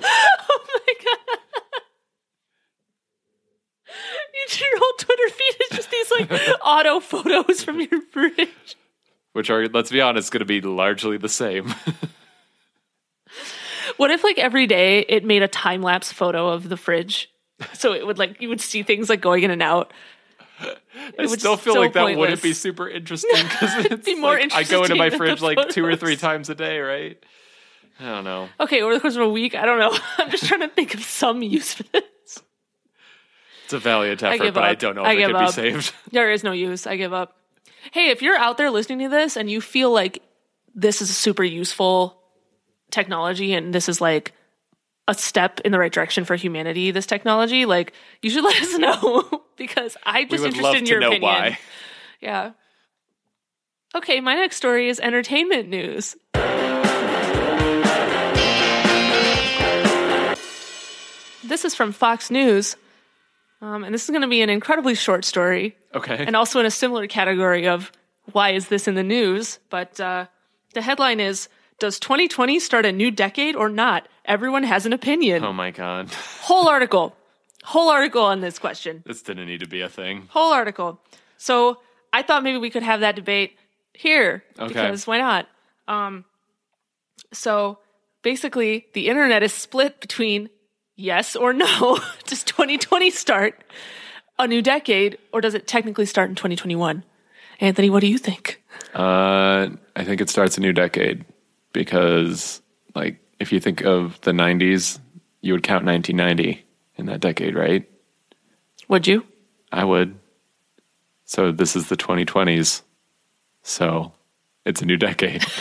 my 0.00 0.94
god. 1.04 1.38
Your 4.60 4.78
whole 4.78 4.92
Twitter 4.98 5.28
feed 5.28 5.56
is 5.70 5.76
just 5.76 5.90
these 5.90 6.07
like 6.18 6.30
auto 6.64 7.00
photos 7.00 7.62
from 7.62 7.80
your 7.80 8.00
fridge. 8.12 8.76
which 9.32 9.50
are, 9.50 9.68
let's 9.68 9.90
be 9.90 10.00
honest, 10.00 10.32
going 10.32 10.40
to 10.40 10.44
be 10.44 10.60
largely 10.60 11.16
the 11.16 11.28
same. 11.28 11.74
What 13.96 14.12
if 14.12 14.22
like 14.22 14.38
every 14.38 14.66
day 14.66 15.00
it 15.00 15.24
made 15.24 15.42
a 15.42 15.48
time 15.48 15.82
lapse 15.82 16.12
photo 16.12 16.48
of 16.48 16.68
the 16.68 16.76
fridge? 16.76 17.30
So 17.74 17.92
it 17.92 18.06
would 18.06 18.16
like 18.18 18.40
you 18.40 18.48
would 18.48 18.60
see 18.60 18.84
things 18.84 19.08
like 19.08 19.20
going 19.20 19.42
in 19.42 19.50
and 19.50 19.62
out. 19.62 19.92
I 20.60 20.76
would 21.18 21.40
still 21.40 21.56
feel 21.56 21.74
so 21.74 21.80
like 21.80 21.92
that 21.94 22.16
wouldn't 22.16 22.42
be 22.42 22.52
super 22.52 22.88
interesting 22.88 23.30
because 23.42 23.86
it's 23.86 24.06
be 24.06 24.14
more 24.14 24.38
like, 24.38 24.52
I 24.52 24.62
go 24.62 24.82
into 24.82 24.94
my 24.94 25.10
fridge 25.10 25.40
like 25.40 25.68
two 25.70 25.84
or 25.84 25.96
three 25.96 26.16
times 26.16 26.48
a 26.48 26.54
day, 26.54 26.78
right? 26.78 27.22
I 27.98 28.04
don't 28.04 28.24
know. 28.24 28.48
Okay, 28.60 28.82
over 28.82 28.94
the 28.94 29.00
course 29.00 29.16
of 29.16 29.22
a 29.22 29.28
week, 29.28 29.56
I 29.56 29.66
don't 29.66 29.80
know. 29.80 29.96
I'm 30.18 30.30
just 30.30 30.46
trying 30.46 30.60
to 30.60 30.68
think 30.68 30.94
of 30.94 31.02
some 31.02 31.42
use 31.42 31.74
for 31.74 31.82
this. 31.84 32.02
It's 33.68 33.74
a 33.74 33.78
valiant 33.78 34.22
effort, 34.22 34.42
give 34.42 34.54
but 34.54 34.62
I 34.64 34.74
don't 34.74 34.94
know 34.94 35.02
if 35.02 35.08
I 35.08 35.12
it 35.12 35.26
could 35.26 35.38
be 35.38 35.52
saved. 35.52 35.94
There 36.10 36.32
is 36.32 36.42
no 36.42 36.52
use. 36.52 36.86
I 36.86 36.96
give 36.96 37.12
up. 37.12 37.36
Hey, 37.92 38.08
if 38.08 38.22
you're 38.22 38.38
out 38.38 38.56
there 38.56 38.70
listening 38.70 39.00
to 39.00 39.10
this 39.10 39.36
and 39.36 39.50
you 39.50 39.60
feel 39.60 39.92
like 39.92 40.22
this 40.74 41.02
is 41.02 41.10
a 41.10 41.12
super 41.12 41.44
useful 41.44 42.18
technology 42.90 43.52
and 43.52 43.74
this 43.74 43.90
is 43.90 44.00
like 44.00 44.32
a 45.06 45.12
step 45.12 45.60
in 45.66 45.72
the 45.72 45.78
right 45.78 45.92
direction 45.92 46.24
for 46.24 46.34
humanity, 46.34 46.92
this 46.92 47.04
technology, 47.04 47.66
like 47.66 47.92
you 48.22 48.30
should 48.30 48.42
let 48.50 48.58
us 48.58 48.78
know 48.78 49.44
because 49.58 49.98
I'm 50.02 50.30
just 50.30 50.46
interested 50.46 50.62
love 50.62 50.76
in 50.76 50.84
to 50.86 50.90
your 50.90 51.00
know 51.00 51.08
opinion. 51.08 51.30
why. 51.30 51.58
Yeah. 52.22 52.52
Okay, 53.94 54.22
my 54.22 54.34
next 54.34 54.56
story 54.56 54.88
is 54.88 54.98
entertainment 54.98 55.68
news. 55.68 56.16
This 61.44 61.66
is 61.66 61.74
from 61.74 61.92
Fox 61.92 62.30
News. 62.30 62.74
Um, 63.60 63.82
and 63.84 63.92
this 63.92 64.04
is 64.04 64.10
going 64.10 64.22
to 64.22 64.28
be 64.28 64.40
an 64.42 64.50
incredibly 64.50 64.94
short 64.94 65.24
story 65.24 65.76
Okay. 65.94 66.16
and 66.24 66.36
also 66.36 66.60
in 66.60 66.66
a 66.66 66.70
similar 66.70 67.06
category 67.06 67.66
of 67.66 67.90
why 68.32 68.50
is 68.50 68.68
this 68.68 68.86
in 68.86 68.94
the 68.94 69.02
news? 69.02 69.58
But 69.70 69.98
uh, 70.00 70.26
the 70.74 70.82
headline 70.82 71.18
is 71.20 71.48
Does 71.80 71.98
2020 71.98 72.60
start 72.60 72.84
a 72.86 72.92
new 72.92 73.10
decade 73.10 73.56
or 73.56 73.68
not? 73.68 74.06
Everyone 74.24 74.62
has 74.64 74.86
an 74.86 74.92
opinion. 74.92 75.44
Oh 75.44 75.52
my 75.52 75.70
god, 75.70 76.12
Whole 76.42 76.68
article. 76.68 77.16
Whole 77.64 77.88
article 77.88 78.22
on 78.22 78.40
this 78.40 78.58
question. 78.58 79.02
this 79.06 79.22
didn't 79.22 79.46
need 79.46 79.60
to 79.60 79.68
be 79.68 79.80
a 79.80 79.88
thing. 79.88 80.28
Whole 80.30 80.52
article. 80.52 81.00
So 81.36 81.78
I 82.12 82.22
thought 82.22 82.42
maybe 82.42 82.58
we 82.58 82.70
could 82.70 82.82
have 82.82 83.00
that 83.00 83.16
debate 83.16 83.56
here 83.92 84.44
Okay. 84.58 84.68
because 84.68 85.06
why 85.06 85.18
not? 85.18 85.46
Um, 85.88 86.24
so 87.32 87.78
basically, 88.22 88.86
the 88.94 89.08
internet 89.08 89.42
is 89.42 89.52
split 89.52 90.00
between 90.00 90.48
yes 90.98 91.34
or 91.34 91.54
no. 91.54 91.98
does 92.26 92.44
2020 92.44 93.10
start 93.10 93.64
a 94.38 94.46
new 94.46 94.60
decade, 94.60 95.16
or 95.32 95.40
does 95.40 95.54
it 95.54 95.66
technically 95.66 96.04
start 96.04 96.28
in 96.28 96.34
2021? 96.34 97.02
Anthony, 97.60 97.88
what 97.88 98.00
do 98.00 98.06
you 98.06 98.18
think? 98.18 98.62
Uh, 98.94 99.70
I 99.96 100.04
think 100.04 100.20
it 100.20 100.28
starts 100.28 100.58
a 100.58 100.60
new 100.60 100.72
decade 100.72 101.24
because, 101.72 102.60
like, 102.94 103.18
if 103.40 103.52
you 103.52 103.58
think 103.60 103.82
of 103.82 104.20
the 104.20 104.32
'90s, 104.32 104.98
you 105.40 105.54
would 105.54 105.62
count 105.62 105.84
1990 105.84 106.64
in 106.96 107.06
that 107.06 107.20
decade, 107.20 107.54
right? 107.54 107.88
Would 108.88 109.06
you? 109.06 109.24
I 109.72 109.84
would. 109.84 110.18
So 111.24 111.52
this 111.52 111.76
is 111.76 111.88
the 111.88 111.96
2020s. 111.96 112.82
So 113.62 114.12
it's 114.64 114.82
a 114.82 114.86
new 114.86 114.96
decade. 114.96 115.44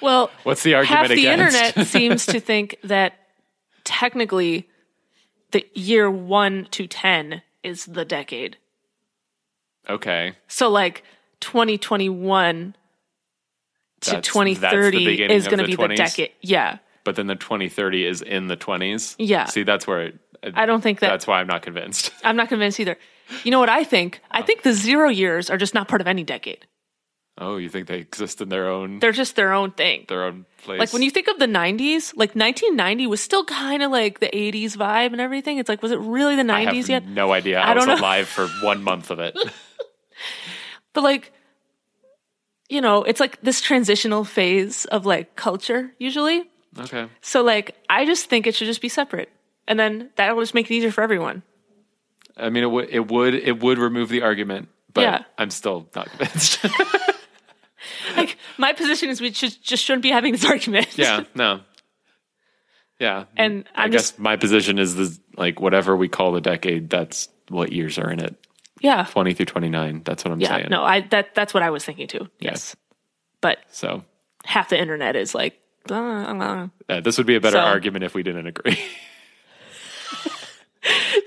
Well, 0.00 0.30
What's 0.42 0.62
the 0.62 0.74
argument 0.74 0.98
half 0.98 1.08
the 1.08 1.26
against? 1.26 1.56
internet 1.56 1.86
seems 1.86 2.26
to 2.26 2.38
think 2.38 2.76
that 2.84 3.14
technically 3.84 4.68
the 5.52 5.66
year 5.74 6.10
1 6.10 6.68
to 6.72 6.86
10 6.86 7.42
is 7.62 7.86
the 7.86 8.04
decade. 8.04 8.56
okay. 9.88 10.32
So 10.48 10.68
like 10.68 11.04
2021 11.40 12.74
to 14.00 14.10
That's- 14.10 14.16
that's 14.16 14.28
2030 14.28 15.04
beginning 15.04 15.36
is 15.36 15.46
going 15.46 15.58
to 15.58 15.66
be 15.66 15.76
20s? 15.76 15.88
the 15.88 15.94
decade. 15.96 16.32
Yeah. 16.40 16.78
But 17.04 17.16
then 17.16 17.26
the 17.26 17.34
2030 17.36 18.06
is 18.06 18.22
in 18.22 18.46
the 18.46 18.56
20s. 18.56 19.14
Yeah. 19.18 19.44
See, 19.44 19.62
that's 19.62 19.86
where 19.86 20.06
it, 20.06 20.18
I 20.54 20.66
don't 20.66 20.80
think 20.80 21.00
that 21.00 21.08
that's 21.08 21.26
why 21.26 21.40
I'm 21.40 21.46
not 21.46 21.62
convinced. 21.62 22.12
I'm 22.24 22.36
not 22.36 22.48
convinced 22.48 22.80
either. 22.80 22.96
You 23.44 23.50
know 23.50 23.60
what 23.60 23.70
I 23.70 23.84
think? 23.84 24.20
I 24.30 24.40
oh. 24.40 24.42
think 24.42 24.62
the 24.62 24.72
0 24.72 25.08
years 25.08 25.48
are 25.48 25.56
just 25.56 25.74
not 25.74 25.88
part 25.88 26.00
of 26.00 26.06
any 26.06 26.24
decade. 26.24 26.66
Oh, 27.36 27.56
you 27.56 27.68
think 27.68 27.88
they 27.88 27.98
exist 27.98 28.40
in 28.40 28.48
their 28.48 28.68
own 28.68 29.00
They're 29.00 29.10
just 29.10 29.34
their 29.34 29.52
own 29.52 29.72
thing. 29.72 30.04
their 30.08 30.24
own 30.24 30.46
place? 30.62 30.78
Like 30.78 30.92
when 30.92 31.02
you 31.02 31.10
think 31.10 31.26
of 31.26 31.38
the 31.40 31.46
90s, 31.46 32.12
like 32.16 32.34
1990 32.36 33.08
was 33.08 33.20
still 33.20 33.44
kind 33.44 33.82
of 33.82 33.90
like 33.90 34.20
the 34.20 34.28
80s 34.28 34.76
vibe 34.76 35.10
and 35.12 35.20
everything. 35.20 35.58
It's 35.58 35.68
like 35.68 35.82
was 35.82 35.90
it 35.90 35.98
really 35.98 36.36
the 36.36 36.42
90s 36.44 36.68
I 36.68 36.74
have 36.76 36.88
yet? 36.88 37.06
no 37.06 37.32
idea. 37.32 37.58
I, 37.60 37.72
I 37.72 37.74
was 37.74 37.86
know. 37.86 37.96
alive 37.96 38.28
for 38.28 38.46
one 38.62 38.82
month 38.84 39.10
of 39.10 39.18
it. 39.18 39.36
But 40.92 41.02
like, 41.02 41.32
you 42.68 42.80
know, 42.80 43.02
it's 43.02 43.18
like 43.18 43.40
this 43.42 43.60
transitional 43.60 44.24
phase 44.24 44.84
of 44.86 45.04
like 45.06 45.34
culture 45.34 45.92
usually. 45.98 46.44
okay. 46.78 47.08
So 47.20 47.42
like, 47.42 47.74
I 47.90 48.04
just 48.06 48.30
think 48.30 48.46
it 48.46 48.54
should 48.54 48.66
just 48.66 48.80
be 48.80 48.88
separate, 48.88 49.28
and 49.66 49.76
then 49.78 50.10
that 50.16 50.34
will 50.36 50.42
just 50.42 50.54
make 50.54 50.70
it 50.70 50.74
easier 50.74 50.92
for 50.92 51.02
everyone. 51.02 51.42
I 52.36 52.48
mean, 52.50 52.62
it 52.62 52.70
would 52.70 52.88
it 52.90 53.08
would 53.10 53.34
it 53.34 53.60
would 53.60 53.78
remove 53.78 54.08
the 54.08 54.22
argument, 54.22 54.68
but 54.92 55.00
Yeah. 55.02 55.22
I'm 55.36 55.50
still 55.50 55.88
not 55.96 56.08
convinced. 56.10 56.64
My 58.58 58.72
position 58.72 59.08
is 59.10 59.20
we 59.20 59.32
should, 59.32 59.56
just 59.62 59.84
shouldn't 59.84 60.02
be 60.02 60.10
having 60.10 60.32
this 60.32 60.44
argument. 60.50 60.96
yeah, 60.96 61.24
no. 61.34 61.60
Yeah, 63.00 63.24
And 63.36 63.64
I 63.74 63.84
I'm 63.84 63.90
guess 63.90 64.10
just, 64.12 64.18
my 64.20 64.36
position 64.36 64.78
is 64.78 64.94
this, 64.94 65.18
like 65.36 65.60
whatever 65.60 65.96
we 65.96 66.08
call 66.08 66.32
the 66.32 66.40
decade, 66.40 66.88
that's 66.88 67.28
what 67.48 67.72
years 67.72 67.98
are 67.98 68.08
in 68.10 68.20
it. 68.20 68.36
yeah, 68.80 69.04
Twenty 69.10 69.34
through 69.34 69.46
twenty 69.46 69.68
nine. 69.68 70.02
That's 70.04 70.24
what 70.24 70.30
I'm 70.32 70.40
yeah. 70.40 70.48
saying. 70.56 70.68
No, 70.70 70.84
I 70.84 71.00
that 71.10 71.34
that's 71.34 71.52
what 71.52 71.62
I 71.64 71.70
was 71.70 71.84
thinking 71.84 72.06
too. 72.06 72.28
Yes, 72.38 72.76
but 73.40 73.58
So 73.70 74.04
half 74.44 74.68
the 74.68 74.80
internet 74.80 75.16
is 75.16 75.34
like, 75.34 75.60
blah, 75.88 76.32
blah. 76.32 76.68
uh, 76.88 77.00
this 77.00 77.18
would 77.18 77.26
be 77.26 77.34
a 77.34 77.40
better 77.40 77.56
So- 77.56 77.60
argument 77.62 78.04
if 78.04 78.14
we 78.14 78.22
didn't 78.22 78.46
agree. 78.46 78.78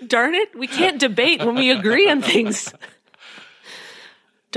darn 0.08 0.36
it, 0.36 0.58
we 0.58 0.68
can't 0.68 1.00
debate 1.00 1.44
when 1.44 1.56
we 1.56 1.70
agree 1.72 2.10
on 2.10 2.22
things. 2.22 2.74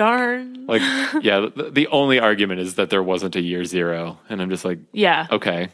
Darn. 0.01 0.65
like, 0.67 0.81
yeah, 1.23 1.47
the, 1.55 1.71
the 1.71 1.87
only 1.89 2.19
argument 2.19 2.61
is 2.61 2.77
that 2.77 2.89
there 2.89 3.03
wasn't 3.03 3.37
a 3.37 3.41
year 3.43 3.67
zero, 3.67 4.19
and 4.31 4.41
I'm 4.41 4.49
just 4.49 4.65
like, 4.65 4.79
Yeah. 4.93 5.27
okay, 5.31 5.69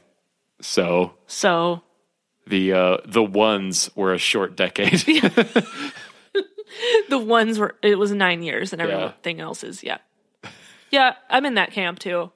so 0.61 1.13
So 1.29 1.83
the 2.49 2.73
uh, 2.73 2.97
the 3.07 3.23
ones 3.23 3.89
were 3.95 4.13
a 4.13 4.19
short 4.19 4.57
decade. 4.57 5.01
the 7.09 7.19
ones 7.19 7.59
were 7.59 7.75
it 7.83 7.99
was 7.99 8.13
nine 8.13 8.43
years 8.43 8.73
and 8.73 8.81
Yeah. 8.83 8.89
everything 8.89 9.41
else 9.41 9.63
is 9.65 9.83
yeah 9.85 9.99
yeah 10.91 11.15
i'm 11.31 11.47
in 11.47 11.55
that 11.55 11.73
camp 11.73 11.99
too 11.99 12.31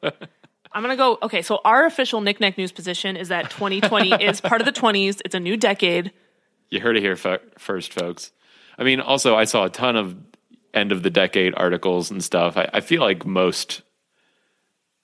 i'm 0.72 0.83
gonna 0.83 0.96
go 0.96 1.18
okay 1.22 1.42
so 1.42 1.61
our 1.64 1.85
official 1.87 2.20
knickknack 2.20 2.57
news 2.57 2.72
position 2.72 3.16
is 3.16 3.29
that 3.29 3.50
2020 3.50 4.24
is 4.24 4.40
part 4.40 4.61
of 4.61 4.64
the 4.64 4.72
20s 4.72 5.20
it's 5.24 5.35
a 5.35 5.40
new 5.40 5.57
decade 5.57 6.12
You 6.70 6.81
heard 6.81 6.96
it 6.96 7.03
here 7.03 7.16
fo- 7.16 7.38
first, 7.59 7.92
folks. 7.92 8.31
I 8.79 8.85
mean, 8.85 9.00
also, 9.00 9.35
I 9.37 9.44
saw 9.44 9.64
a 9.64 9.70
ton 9.70 9.96
of 9.96 10.16
end 10.74 10.92
of 10.92 11.02
the 11.02 11.11
decade 11.11 11.54
articles 11.56 12.11
and 12.11 12.22
stuff. 12.22 12.56
I, 12.56 12.68
I 12.74 12.80
feel 12.80 13.00
like 13.00 13.26
most 13.26 13.83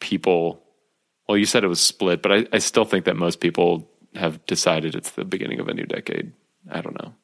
people, 0.00 0.62
well, 1.29 1.37
you 1.38 1.46
said 1.46 1.64
it 1.64 1.68
was 1.68 1.81
split, 1.81 2.22
but 2.22 2.33
I, 2.33 2.46
I 2.52 2.59
still 2.59 2.85
think 2.85 3.05
that 3.07 3.16
most 3.16 3.40
people 3.40 3.88
have 4.14 4.44
decided 4.46 4.94
it's 4.94 5.11
the 5.11 5.24
beginning 5.24 5.61
of 5.61 5.68
a 5.68 5.74
new 5.74 5.85
decade. 5.87 6.33
I 6.70 6.81
don't 6.81 7.00
know. 7.02 7.14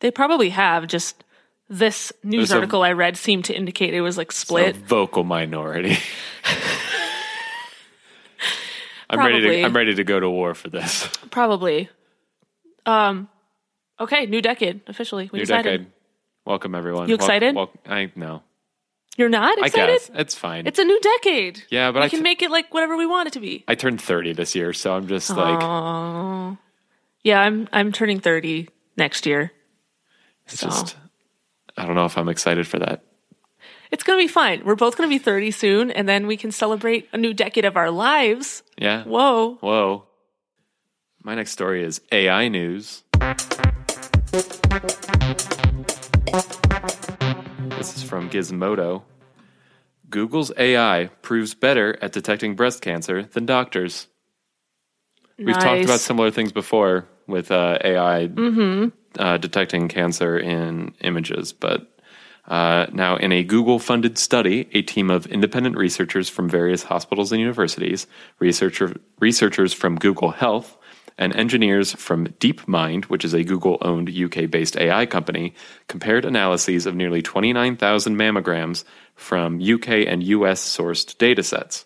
they 0.00 0.10
probably 0.10 0.50
have 0.50 0.86
just 0.86 1.24
this 1.70 2.12
news 2.22 2.50
article 2.50 2.82
i 2.82 2.92
read 2.92 3.14
seemed 3.18 3.44
to 3.44 3.54
indicate 3.54 3.92
it 3.92 4.00
was 4.00 4.16
like 4.16 4.30
A 4.30 4.34
split 4.34 4.74
vocal 4.76 5.22
minority. 5.22 5.98
I'm 9.10 9.18
ready 9.18 9.40
to 9.40 9.64
I'm 9.64 9.74
ready 9.76 9.94
to 9.94 10.04
go 10.04 10.20
to 10.20 10.28
war 10.30 10.54
for 10.54 10.68
this. 10.70 11.06
probably 11.30 11.88
um 12.86 13.28
okay 14.00 14.26
new 14.26 14.40
decade 14.40 14.80
officially 14.86 15.28
we 15.32 15.38
New 15.40 15.44
decided 15.44 15.70
decade. 15.70 15.92
Welcome 16.48 16.74
everyone. 16.74 17.10
You 17.10 17.14
excited? 17.14 17.54
Wel- 17.54 17.70
wel- 17.86 17.94
I 17.94 18.10
no. 18.16 18.42
you're 19.18 19.28
not 19.28 19.58
I 19.62 19.66
excited 19.66 20.00
guess 20.00 20.10
it's 20.14 20.34
fine. 20.34 20.66
it's 20.66 20.78
a 20.78 20.84
new 20.84 20.98
decade 20.98 21.62
yeah, 21.68 21.90
but 21.92 22.00
we 22.00 22.06
I 22.06 22.08
can 22.08 22.20
t- 22.20 22.22
make 22.22 22.40
it 22.40 22.50
like 22.50 22.72
whatever 22.72 22.96
we 22.96 23.04
want 23.04 23.26
it 23.26 23.34
to 23.34 23.40
be 23.40 23.64
I 23.68 23.74
turned 23.74 24.00
30 24.00 24.32
this 24.32 24.54
year, 24.54 24.72
so 24.72 24.94
I'm 24.94 25.06
just 25.08 25.28
like 25.28 25.60
yeah. 27.22 27.40
I'm 27.42 27.68
I'm 27.70 27.92
turning 27.92 28.18
thirty 28.20 28.68
next 28.96 29.26
year. 29.26 29.52
It's 30.46 30.60
So 30.60 30.68
just, 30.68 30.96
I 31.76 31.84
don't 31.84 31.94
know 31.96 32.06
if 32.06 32.16
I'm 32.16 32.30
excited 32.30 32.66
for 32.66 32.78
that. 32.78 33.02
it's 33.90 34.02
gonna 34.02 34.18
be 34.18 34.28
fine. 34.28 34.64
We're 34.64 34.74
both 34.74 34.96
gonna 34.96 35.10
be 35.10 35.18
thirty 35.18 35.50
soon, 35.50 35.90
and 35.90 36.08
then 36.08 36.26
we 36.26 36.38
can 36.38 36.50
celebrate 36.50 37.08
a 37.12 37.18
new 37.18 37.34
decade 37.34 37.66
of 37.66 37.76
our 37.76 37.90
lives. 37.90 38.62
Yeah. 38.78 39.04
Whoa! 39.04 39.56
Whoa. 39.60 40.04
My 41.22 41.34
next 41.34 41.50
story 41.50 41.84
is 41.84 42.00
AI 42.10 42.48
news. 42.48 43.02
This 46.30 47.96
is 47.96 48.02
from 48.02 48.28
Gizmodo. 48.28 49.02
Google's 50.10 50.52
AI 50.56 51.10
proves 51.22 51.54
better 51.54 51.98
at 52.02 52.12
detecting 52.12 52.54
breast 52.54 52.82
cancer 52.82 53.24
than 53.24 53.46
doctors. 53.46 54.08
We've 55.38 55.58
talked 55.58 55.84
about 55.84 56.00
similar 56.00 56.30
things 56.30 56.52
before 56.52 57.06
with 57.26 57.50
uh, 57.50 57.78
AI 57.84 58.24
uh, 59.18 59.36
detecting 59.38 59.88
cancer 59.88 60.38
in 60.38 60.94
images, 61.00 61.52
but 61.52 61.86
uh, 62.46 62.86
now 62.92 63.16
in 63.16 63.30
a 63.30 63.44
Google 63.44 63.78
funded 63.78 64.16
study, 64.16 64.68
a 64.72 64.82
team 64.82 65.10
of 65.10 65.26
independent 65.26 65.76
researchers 65.76 66.28
from 66.30 66.48
various 66.48 66.82
hospitals 66.82 67.30
and 67.30 67.40
universities, 67.40 68.06
researcher, 68.38 68.96
researchers 69.20 69.74
from 69.74 69.96
Google 69.96 70.30
Health, 70.30 70.77
and 71.18 71.34
engineers 71.34 71.92
from 71.92 72.28
DeepMind, 72.28 73.06
which 73.06 73.24
is 73.24 73.34
a 73.34 73.44
Google 73.44 73.76
owned 73.82 74.08
UK 74.08 74.48
based 74.48 74.76
AI 74.76 75.04
company, 75.04 75.54
compared 75.88 76.24
analyses 76.24 76.86
of 76.86 76.94
nearly 76.94 77.20
29,000 77.20 78.16
mammograms 78.16 78.84
from 79.16 79.60
UK 79.60 80.06
and 80.06 80.22
US 80.22 80.62
sourced 80.62 81.16
datasets. 81.16 81.84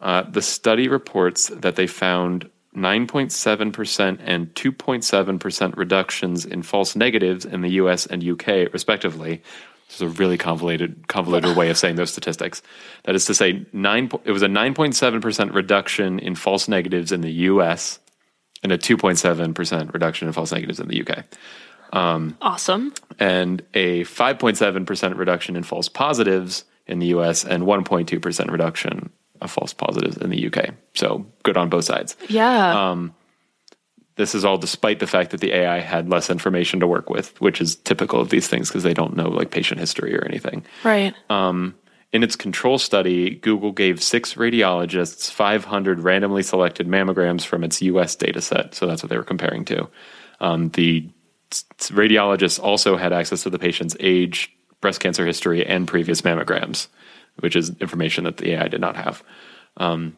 Uh, 0.00 0.22
the 0.22 0.42
study 0.42 0.88
reports 0.88 1.48
that 1.48 1.76
they 1.76 1.86
found 1.86 2.50
9.7% 2.76 4.18
and 4.22 4.54
2.7% 4.54 5.76
reductions 5.76 6.44
in 6.44 6.62
false 6.62 6.94
negatives 6.94 7.46
in 7.46 7.62
the 7.62 7.70
US 7.70 8.04
and 8.04 8.22
UK, 8.22 8.70
respectively. 8.72 9.42
This 9.88 9.96
is 9.96 10.02
a 10.02 10.08
really 10.08 10.36
convoluted, 10.36 11.06
convoluted 11.08 11.56
way 11.56 11.70
of 11.70 11.78
saying 11.78 11.94
those 11.94 12.10
statistics. 12.10 12.60
That 13.04 13.14
is 13.14 13.24
to 13.26 13.34
say, 13.34 13.64
nine, 13.72 14.10
it 14.24 14.32
was 14.32 14.42
a 14.42 14.48
9.7% 14.48 15.54
reduction 15.54 16.18
in 16.18 16.34
false 16.34 16.68
negatives 16.68 17.12
in 17.12 17.20
the 17.20 17.32
US 17.32 18.00
and 18.62 18.72
a 18.72 18.78
2.7% 18.78 19.92
reduction 19.92 20.26
in 20.28 20.32
false 20.32 20.52
negatives 20.52 20.80
in 20.80 20.88
the 20.88 21.00
UK 21.06 21.24
Awesome. 21.92 22.92
and 23.18 23.62
a 23.74 24.02
5.7% 24.04 25.16
reduction 25.16 25.56
in 25.56 25.62
false 25.62 25.88
positives 25.88 26.64
in 26.86 26.98
the 26.98 27.06
US 27.08 27.44
and 27.44 27.64
1.2% 27.64 28.50
reduction 28.50 29.10
of 29.40 29.50
false 29.50 29.72
positives 29.72 30.16
in 30.16 30.30
the 30.30 30.46
UK. 30.46 30.70
So 30.94 31.26
good 31.42 31.56
on 31.56 31.68
both 31.68 31.84
sides. 31.84 32.16
Yeah. 32.28 32.90
Um, 32.90 33.14
This 34.16 34.34
is 34.34 34.44
all 34.46 34.56
despite 34.58 34.98
the 34.98 35.06
fact 35.06 35.30
that 35.30 35.40
the 35.40 35.52
AI 35.52 35.80
had 35.80 36.08
less 36.08 36.30
information 36.30 36.80
to 36.80 36.86
work 36.86 37.10
with, 37.10 37.38
which 37.40 37.60
is 37.60 37.76
typical 37.76 38.18
of 38.20 38.30
these 38.30 38.48
things 38.48 38.68
because 38.68 38.82
they 38.82 38.94
don't 38.94 39.14
know 39.16 39.28
like 39.28 39.50
patient 39.50 39.78
history 39.78 40.16
or 40.16 40.24
anything. 40.24 40.64
right. 40.84 41.14
um, 41.28 41.74
in 42.16 42.22
its 42.22 42.34
control 42.34 42.78
study, 42.78 43.34
Google 43.34 43.72
gave 43.72 44.02
six 44.02 44.34
radiologists 44.34 45.30
500 45.30 46.00
randomly 46.00 46.42
selected 46.42 46.88
mammograms 46.88 47.44
from 47.44 47.62
its 47.62 47.82
US 47.82 48.16
data 48.16 48.40
set. 48.40 48.74
So 48.74 48.86
that's 48.86 49.02
what 49.02 49.10
they 49.10 49.18
were 49.18 49.22
comparing 49.22 49.66
to. 49.66 49.86
Um, 50.40 50.70
the 50.70 51.10
radiologists 51.50 52.58
also 52.58 52.96
had 52.96 53.12
access 53.12 53.42
to 53.42 53.50
the 53.50 53.58
patient's 53.58 53.96
age, 54.00 54.50
breast 54.80 54.98
cancer 54.98 55.26
history, 55.26 55.66
and 55.66 55.86
previous 55.86 56.22
mammograms, 56.22 56.88
which 57.40 57.54
is 57.54 57.76
information 57.82 58.24
that 58.24 58.38
the 58.38 58.52
AI 58.52 58.68
did 58.68 58.80
not 58.80 58.96
have. 58.96 59.22
Um, 59.76 60.16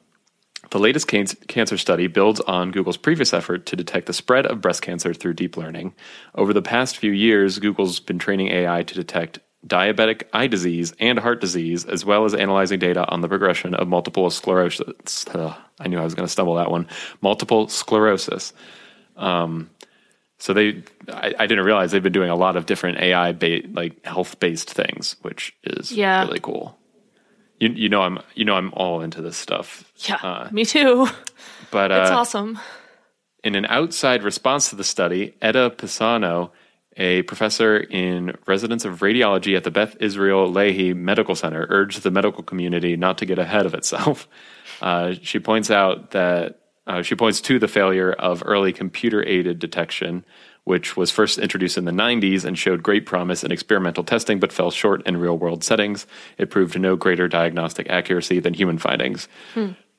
the 0.71 0.79
latest 0.79 1.09
can- 1.09 1.27
cancer 1.49 1.77
study 1.77 2.07
builds 2.07 2.39
on 2.43 2.71
Google's 2.71 2.97
previous 2.97 3.35
effort 3.35 3.67
to 3.67 3.75
detect 3.75 4.07
the 4.07 4.13
spread 4.13 4.47
of 4.47 4.61
breast 4.61 4.83
cancer 4.83 5.13
through 5.13 5.35
deep 5.35 5.57
learning. 5.57 5.95
Over 6.37 6.53
the 6.53 6.63
past 6.63 6.97
few 6.97 7.11
years, 7.11 7.59
Google's 7.59 7.99
been 7.99 8.21
training 8.21 8.49
AI 8.49 8.85
to 8.85 8.95
detect 8.95 9.41
diabetic 9.67 10.23
eye 10.33 10.47
disease 10.47 10.95
and 11.01 11.19
heart 11.19 11.41
disease, 11.41 11.85
as 11.85 12.05
well 12.05 12.25
as 12.25 12.35
analyzing 12.35 12.79
data 12.79 13.07
on 13.09 13.21
the 13.21 13.29
progression 13.29 13.75
of 13.75 13.89
multiple 13.89 14.31
sclerosis. 14.31 15.25
Ugh, 15.35 15.55
I 15.81 15.89
knew 15.89 15.99
I 15.99 16.05
was 16.05 16.15
going 16.15 16.27
to 16.27 16.33
stumble 16.33 16.55
that 16.55 16.71
one. 16.71 16.87
Multiple 17.21 17.69
sclerosis. 17.69 18.53
Um, 19.17 19.71
so 20.39 20.53
they, 20.53 20.85
I, 21.09 21.35
I 21.41 21.47
didn't 21.47 21.65
realize 21.65 21.91
they've 21.91 22.03
been 22.03 22.13
doing 22.13 22.31
a 22.31 22.37
lot 22.37 22.57
of 22.57 22.67
different 22.67 22.99
AI 22.99 23.33
ba- 23.33 23.63
like 23.73 24.05
health 24.05 24.39
based 24.39 24.71
things, 24.73 25.17
which 25.23 25.57
is 25.65 25.91
Yeah. 25.91 26.25
really 26.25 26.39
cool. 26.41 26.79
You, 27.59 27.71
you 27.71 27.89
know 27.89 28.03
I'm 28.03 28.21
you 28.37 28.45
know 28.45 28.55
I'm 28.55 28.73
all 28.75 29.01
into 29.01 29.21
this 29.21 29.37
stuff. 29.37 29.91
Yeah, 30.09 30.15
Uh, 30.23 30.49
me 30.53 30.65
too. 30.65 31.09
but 31.73 31.91
It's 31.91 32.11
uh, 32.11 32.19
awesome. 32.19 32.61
in 33.43 33.57
an 33.57 33.67
outside 33.67 34.23
response 34.23 34.71
to 34.71 34.77
the 34.77 34.85
study, 34.85 35.35
Etta 35.43 35.73
Pisano, 35.77 36.51
a 36.99 37.23
professor 37.23 37.79
in 37.79 38.37
residence 38.47 38.85
of 38.85 39.01
radiology 39.01 39.57
at 39.57 39.65
the 39.65 39.71
Beth 39.71 39.97
Israel 40.01 40.53
Lahey 40.53 40.95
Medical 40.95 41.35
Center, 41.35 41.67
urged 41.71 42.03
the 42.03 42.11
medical 42.11 42.43
community 42.43 42.97
not 42.97 43.17
to 43.19 43.27
get 43.27 43.39
ahead 43.39 43.67
of 43.67 43.75
itself. 43.75 44.29
Uh, 44.81 45.15
she 45.23 45.41
points 45.41 45.73
out 45.73 46.13
that 46.13 46.61
uh, 46.87 47.03
she 47.03 47.17
points 47.17 47.41
to 47.41 47.59
the 47.59 47.67
failure 47.67 48.13
of 48.13 48.45
early 48.47 48.73
computer 48.73 49.27
aided 49.27 49.59
detection, 49.59 50.25
which 50.63 50.97
was 50.97 51.11
first 51.11 51.37
introduced 51.39 51.77
in 51.77 51.85
the 51.85 51.91
90s 51.91 52.45
and 52.45 52.57
showed 52.57 52.81
great 52.81 53.05
promise 53.05 53.43
in 53.43 53.51
experimental 53.51 54.05
testing 54.05 54.39
but 54.39 54.53
fell 54.53 54.71
short 54.71 55.05
in 55.05 55.17
real 55.17 55.37
world 55.37 55.65
settings. 55.65 56.07
It 56.37 56.49
proved 56.49 56.79
no 56.79 56.95
greater 56.95 57.27
diagnostic 57.27 57.89
accuracy 57.91 58.39
than 58.39 58.55
human 58.55 58.79
findings. 58.79 59.27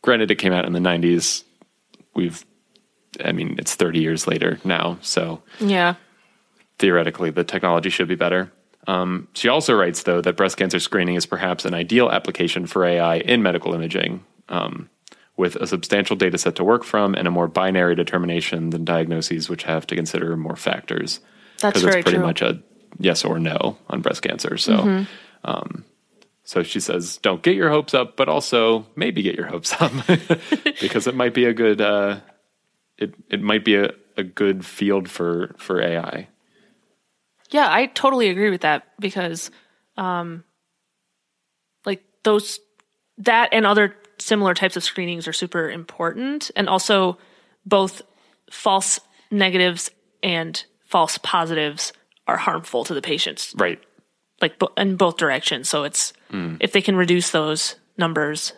Granted, 0.02 0.32
it 0.32 0.36
came 0.36 0.54
out 0.54 0.64
in 0.64 0.72
the 0.72 0.80
90s. 0.80 1.44
We've, 2.16 2.46
I 3.26 3.34
mean, 3.34 3.58
it's 3.60 3.76
30 3.76 4.00
years 4.00 4.28
later 4.28 4.60
now, 4.64 4.98
so 5.02 5.42
Yeah. 5.60 5.96
Theoretically 6.80 7.30
the 7.30 7.44
technology 7.44 7.90
should 7.90 8.08
be 8.08 8.16
better. 8.16 8.52
Um, 8.88 9.28
she 9.34 9.50
also 9.50 9.76
writes, 9.76 10.04
though, 10.04 10.22
that 10.22 10.38
breast 10.38 10.58
cancer 10.58 10.80
screening 10.80 11.16
is 11.16 11.26
perhaps 11.26 11.66
an 11.66 11.74
ideal 11.74 12.10
application 12.10 12.66
for 12.66 12.86
AI 12.86 13.18
in 13.18 13.44
medical 13.44 13.74
imaging, 13.76 14.24
um, 14.48 14.90
with 15.38 15.56
a 15.58 15.68
substantial 15.68 16.16
data 16.16 16.38
set 16.38 16.56
to 16.56 16.64
work 16.64 16.84
from 16.84 17.14
and 17.14 17.28
a 17.28 17.32
more 17.32 17.48
binary 17.48 17.96
determination 17.96 18.72
than 18.72 18.86
diagnoses, 18.86 19.50
which 19.50 19.64
have 19.64 19.86
to 19.88 19.96
consider 19.96 20.36
more 20.36 20.56
factors. 20.56 21.20
That's 21.60 21.74
Because 21.74 21.84
very 21.84 22.00
it's 22.00 22.06
pretty 22.06 22.18
true. 22.18 22.26
much 22.26 22.42
a 22.42 22.64
yes 22.98 23.24
or 23.24 23.38
no 23.40 23.78
on 23.90 24.02
breast 24.02 24.22
cancer. 24.22 24.58
So, 24.58 25.06
um, 25.44 25.86
so 26.44 26.64
she 26.64 26.80
says, 26.80 27.18
don't 27.18 27.44
get 27.44 27.56
your 27.56 27.70
hopes 27.70 27.94
up, 27.94 28.18
but 28.18 28.28
also 28.28 28.88
maybe 28.96 29.22
get 29.22 29.36
your 29.36 29.46
hopes 29.48 29.74
up 29.80 29.92
because 30.82 31.06
it 31.06 31.16
might 31.16 31.34
be 31.34 31.46
a 31.46 31.54
good, 31.54 31.80
uh, 31.80 32.22
it 32.98 33.14
it 33.30 33.42
might 33.42 33.64
be 33.64 33.76
a, 33.76 33.92
a 34.18 34.24
good 34.24 34.66
field 34.66 35.10
for 35.10 35.54
for 35.58 35.80
AI. 35.82 36.28
Yeah, 37.52 37.68
I 37.70 37.88
totally 37.88 38.30
agree 38.30 38.50
with 38.50 38.62
that 38.62 38.88
because, 39.00 39.50
um, 39.98 40.44
like 41.86 42.04
those, 42.24 42.60
that 43.20 43.50
and 43.52 43.66
other 43.66 43.96
similar 44.20 44.54
types 44.54 44.76
of 44.78 44.84
screenings 44.84 45.28
are 45.28 45.34
super 45.34 45.70
important, 45.70 46.52
and 46.56 46.70
also 46.70 47.18
both 47.66 48.02
false 48.52 49.00
negatives 49.32 49.90
and 50.22 50.64
false 50.86 51.18
positives 51.20 51.94
are 52.28 52.38
harmful 52.38 52.84
to 52.84 52.94
the 52.94 53.02
patients, 53.02 53.54
Right. 53.58 53.80
like 54.42 54.60
bo- 54.60 54.74
in 54.78 54.96
both 54.96 55.18
directions. 55.18 55.70
So 55.70 55.84
it's 55.84 56.14
if 56.60 56.72
they 56.72 56.82
can 56.82 56.96
reduce 56.96 57.32
those 57.32 57.76
numbers, 57.98 58.54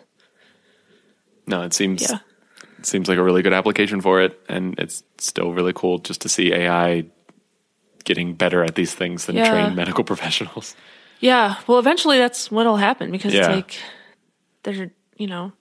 No, 1.47 1.63
it 1.63 1.73
seems 1.73 2.01
Yeah. 2.03 2.19
it 2.79 2.85
seems 2.85 3.09
like 3.09 3.17
a 3.17 3.23
really 3.23 3.41
good 3.41 3.53
application 3.53 3.99
for 4.01 4.21
it, 4.21 4.39
and 4.47 4.77
it's 4.79 5.03
still 5.17 5.53
really 5.53 5.73
cool 5.73 5.97
just 5.99 6.21
to 6.21 6.29
see 6.29 6.53
AI 6.53 7.05
getting 8.01 8.33
better 8.33 8.63
at 8.63 8.75
these 8.75 8.93
things 8.93 9.25
than 9.25 9.35
Yeah. 9.35 9.49
trained 9.49 9.75
medical 9.75 10.03
professionals. 10.11 10.75
yeah. 11.19 11.55
Well, 11.67 11.79
eventually 11.79 12.17
that's 12.17 12.49
what'll 12.51 12.77
happen 12.77 13.11
because 13.11 13.33
it's 13.33 13.47
like 13.47 13.77
they're 14.63 14.91
you 15.17 15.27
know 15.27 15.53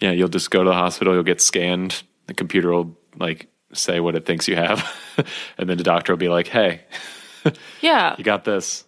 Yeah, 0.00 0.10
you'll 0.12 0.28
just 0.28 0.50
go 0.50 0.62
to 0.64 0.68
the 0.70 0.74
hospital, 0.76 1.14
you'll 1.14 1.22
get 1.22 1.40
scanned, 1.40 2.02
the 2.26 2.34
computer 2.34 2.70
will 2.72 2.96
like 3.18 3.48
say 3.72 4.00
what 4.00 4.14
it 4.14 4.24
thinks 4.26 4.46
you 4.48 4.56
have, 4.56 4.84
and 5.58 5.68
then 5.68 5.76
the 5.78 5.84
doctor 5.84 6.12
will 6.12 6.18
be 6.18 6.28
like, 6.28 6.46
"Hey, 6.48 6.82
yeah, 7.80 8.14
you 8.18 8.24
got 8.24 8.44
this, 8.44 8.84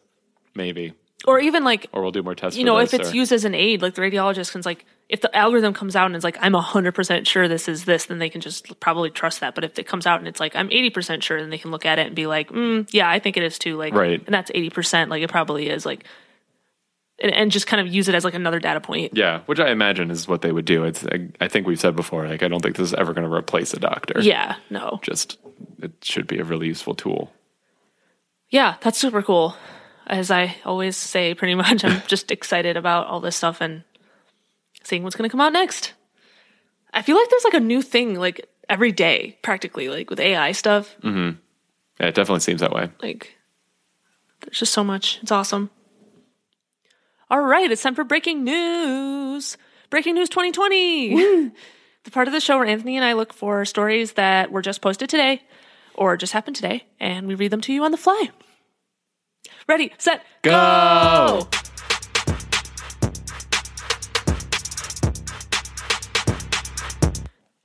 maybe," 0.54 0.92
or 1.26 1.38
even 1.40 1.64
like 1.64 1.86
or 1.92 2.02
we'll 2.02 2.10
do 2.12 2.22
more 2.22 2.34
tests. 2.34 2.58
you 2.58 2.64
know, 2.64 2.78
this, 2.78 2.92
if 2.94 3.00
it's 3.00 3.10
or- 3.10 3.14
used 3.16 3.32
as 3.32 3.44
an 3.44 3.54
aid, 3.54 3.82
like 3.82 3.94
the 3.94 4.02
radiologist 4.02 4.52
can 4.52 4.62
like, 4.64 4.84
if 5.08 5.20
the 5.22 5.34
algorithm 5.34 5.72
comes 5.72 5.96
out 5.96 6.06
and 6.06 6.14
it's 6.14 6.24
like, 6.24 6.36
I'm 6.40 6.52
hundred 6.54 6.92
percent 6.94 7.26
sure 7.26 7.48
this 7.48 7.66
is 7.68 7.84
this, 7.86 8.06
then 8.06 8.18
they 8.18 8.28
can 8.28 8.40
just 8.40 8.78
probably 8.80 9.10
trust 9.10 9.40
that. 9.40 9.54
But 9.54 9.64
if 9.64 9.78
it 9.78 9.86
comes 9.86 10.06
out 10.06 10.18
and 10.18 10.28
it's 10.28 10.40
like, 10.40 10.54
I'm 10.54 10.70
eighty 10.70 10.90
percent 10.90 11.22
sure, 11.24 11.40
then 11.40 11.50
they 11.50 11.58
can 11.58 11.70
look 11.70 11.86
at 11.86 11.98
it 11.98 12.06
and 12.06 12.14
be 12.16 12.26
like, 12.26 12.50
mm, 12.50 12.86
yeah, 12.92 13.08
I 13.08 13.18
think 13.18 13.36
it 13.36 13.42
is 13.42 13.58
too. 13.58 13.76
Like, 13.76 13.94
Right. 13.94 14.22
and 14.24 14.34
that's 14.34 14.50
eighty 14.54 14.70
percent. 14.70 15.10
Like, 15.10 15.22
it 15.22 15.30
probably 15.30 15.68
is. 15.70 15.86
Like, 15.86 16.04
and, 17.20 17.32
and 17.32 17.50
just 17.50 17.66
kind 17.66 17.80
of 17.86 17.92
use 17.92 18.08
it 18.08 18.14
as 18.14 18.22
like 18.24 18.34
another 18.34 18.60
data 18.60 18.80
point. 18.80 19.16
yeah, 19.16 19.40
which 19.46 19.58
I 19.60 19.70
imagine 19.70 20.10
is 20.10 20.28
what 20.28 20.42
they 20.42 20.52
would 20.52 20.66
do. 20.66 20.84
It's 20.84 21.04
I, 21.06 21.28
I 21.40 21.48
think 21.48 21.66
we've 21.66 21.80
said 21.80 21.96
before, 21.96 22.28
like 22.28 22.42
I 22.42 22.48
don't 22.48 22.60
think 22.62 22.76
this 22.76 22.88
is 22.88 22.94
ever 22.94 23.12
going 23.14 23.26
to 23.28 23.34
replace 23.34 23.72
a 23.74 23.80
doctor. 23.80 24.20
Yeah. 24.20 24.56
No. 24.70 25.00
just 25.02 25.38
it 25.82 25.92
should 26.02 26.26
be 26.26 26.38
a 26.38 26.44
really 26.44 26.66
useful 26.68 26.94
tool. 26.94 27.32
Yeah, 28.50 28.76
that's 28.82 28.98
super 28.98 29.22
cool. 29.22 29.56
As 30.06 30.30
I 30.30 30.56
always 30.64 30.96
say, 30.96 31.34
pretty 31.34 31.54
much, 31.64 31.84
I'm 31.84 32.02
just 32.06 32.30
excited 32.30 32.76
about 32.76 33.06
all 33.06 33.20
this 33.20 33.36
stuff 33.36 33.60
and 33.60 33.82
seeing 34.88 35.02
what's 35.02 35.14
going 35.14 35.28
to 35.28 35.32
come 35.32 35.40
out 35.40 35.52
next. 35.52 35.92
I 36.92 37.02
feel 37.02 37.16
like 37.16 37.28
there's 37.28 37.44
like 37.44 37.54
a 37.54 37.60
new 37.60 37.82
thing 37.82 38.18
like 38.18 38.48
every 38.68 38.92
day, 38.92 39.38
practically, 39.42 39.88
like 39.88 40.10
with 40.10 40.20
AI 40.20 40.52
stuff. 40.52 40.96
Mm-hmm. 41.02 41.38
Yeah, 42.00 42.06
it 42.06 42.14
definitely 42.14 42.40
seems 42.40 42.60
that 42.60 42.72
way. 42.72 42.90
Like, 43.02 43.36
there's 44.40 44.58
just 44.58 44.72
so 44.72 44.82
much. 44.82 45.18
It's 45.22 45.32
awesome. 45.32 45.70
All 47.30 47.40
right, 47.40 47.70
it's 47.70 47.82
time 47.82 47.94
for 47.94 48.04
breaking 48.04 48.44
news. 48.44 49.58
Breaking 49.90 50.14
news 50.14 50.28
2020. 50.30 51.14
the 52.04 52.10
part 52.10 52.28
of 52.28 52.32
the 52.32 52.40
show 52.40 52.56
where 52.56 52.66
Anthony 52.66 52.96
and 52.96 53.04
I 53.04 53.12
look 53.12 53.32
for 53.32 53.64
stories 53.64 54.12
that 54.12 54.50
were 54.50 54.62
just 54.62 54.80
posted 54.80 55.10
today 55.10 55.42
or 55.94 56.16
just 56.16 56.32
happened 56.32 56.56
today, 56.56 56.84
and 57.00 57.26
we 57.26 57.34
read 57.34 57.50
them 57.50 57.60
to 57.62 57.72
you 57.72 57.84
on 57.84 57.90
the 57.90 57.96
fly. 57.96 58.30
Ready, 59.66 59.92
set, 59.98 60.24
Go! 60.42 61.48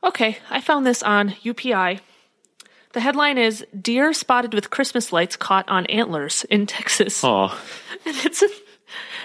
Okay, 0.04 0.38
I 0.50 0.60
found 0.62 0.86
this 0.86 1.02
on 1.04 1.30
UPI. 1.44 2.00
The 2.94 3.00
headline 3.00 3.38
is 3.38 3.66
Deer 3.80 4.14
spotted 4.14 4.54
with 4.54 4.70
Christmas 4.70 5.12
lights 5.12 5.36
caught 5.36 5.68
on 5.70 5.86
antlers 5.88 6.46
in 6.50 6.68
Texas. 6.68 7.24
Oh, 7.24 7.48
And 8.06 8.16
it's 8.26 8.44
a, 8.44 8.48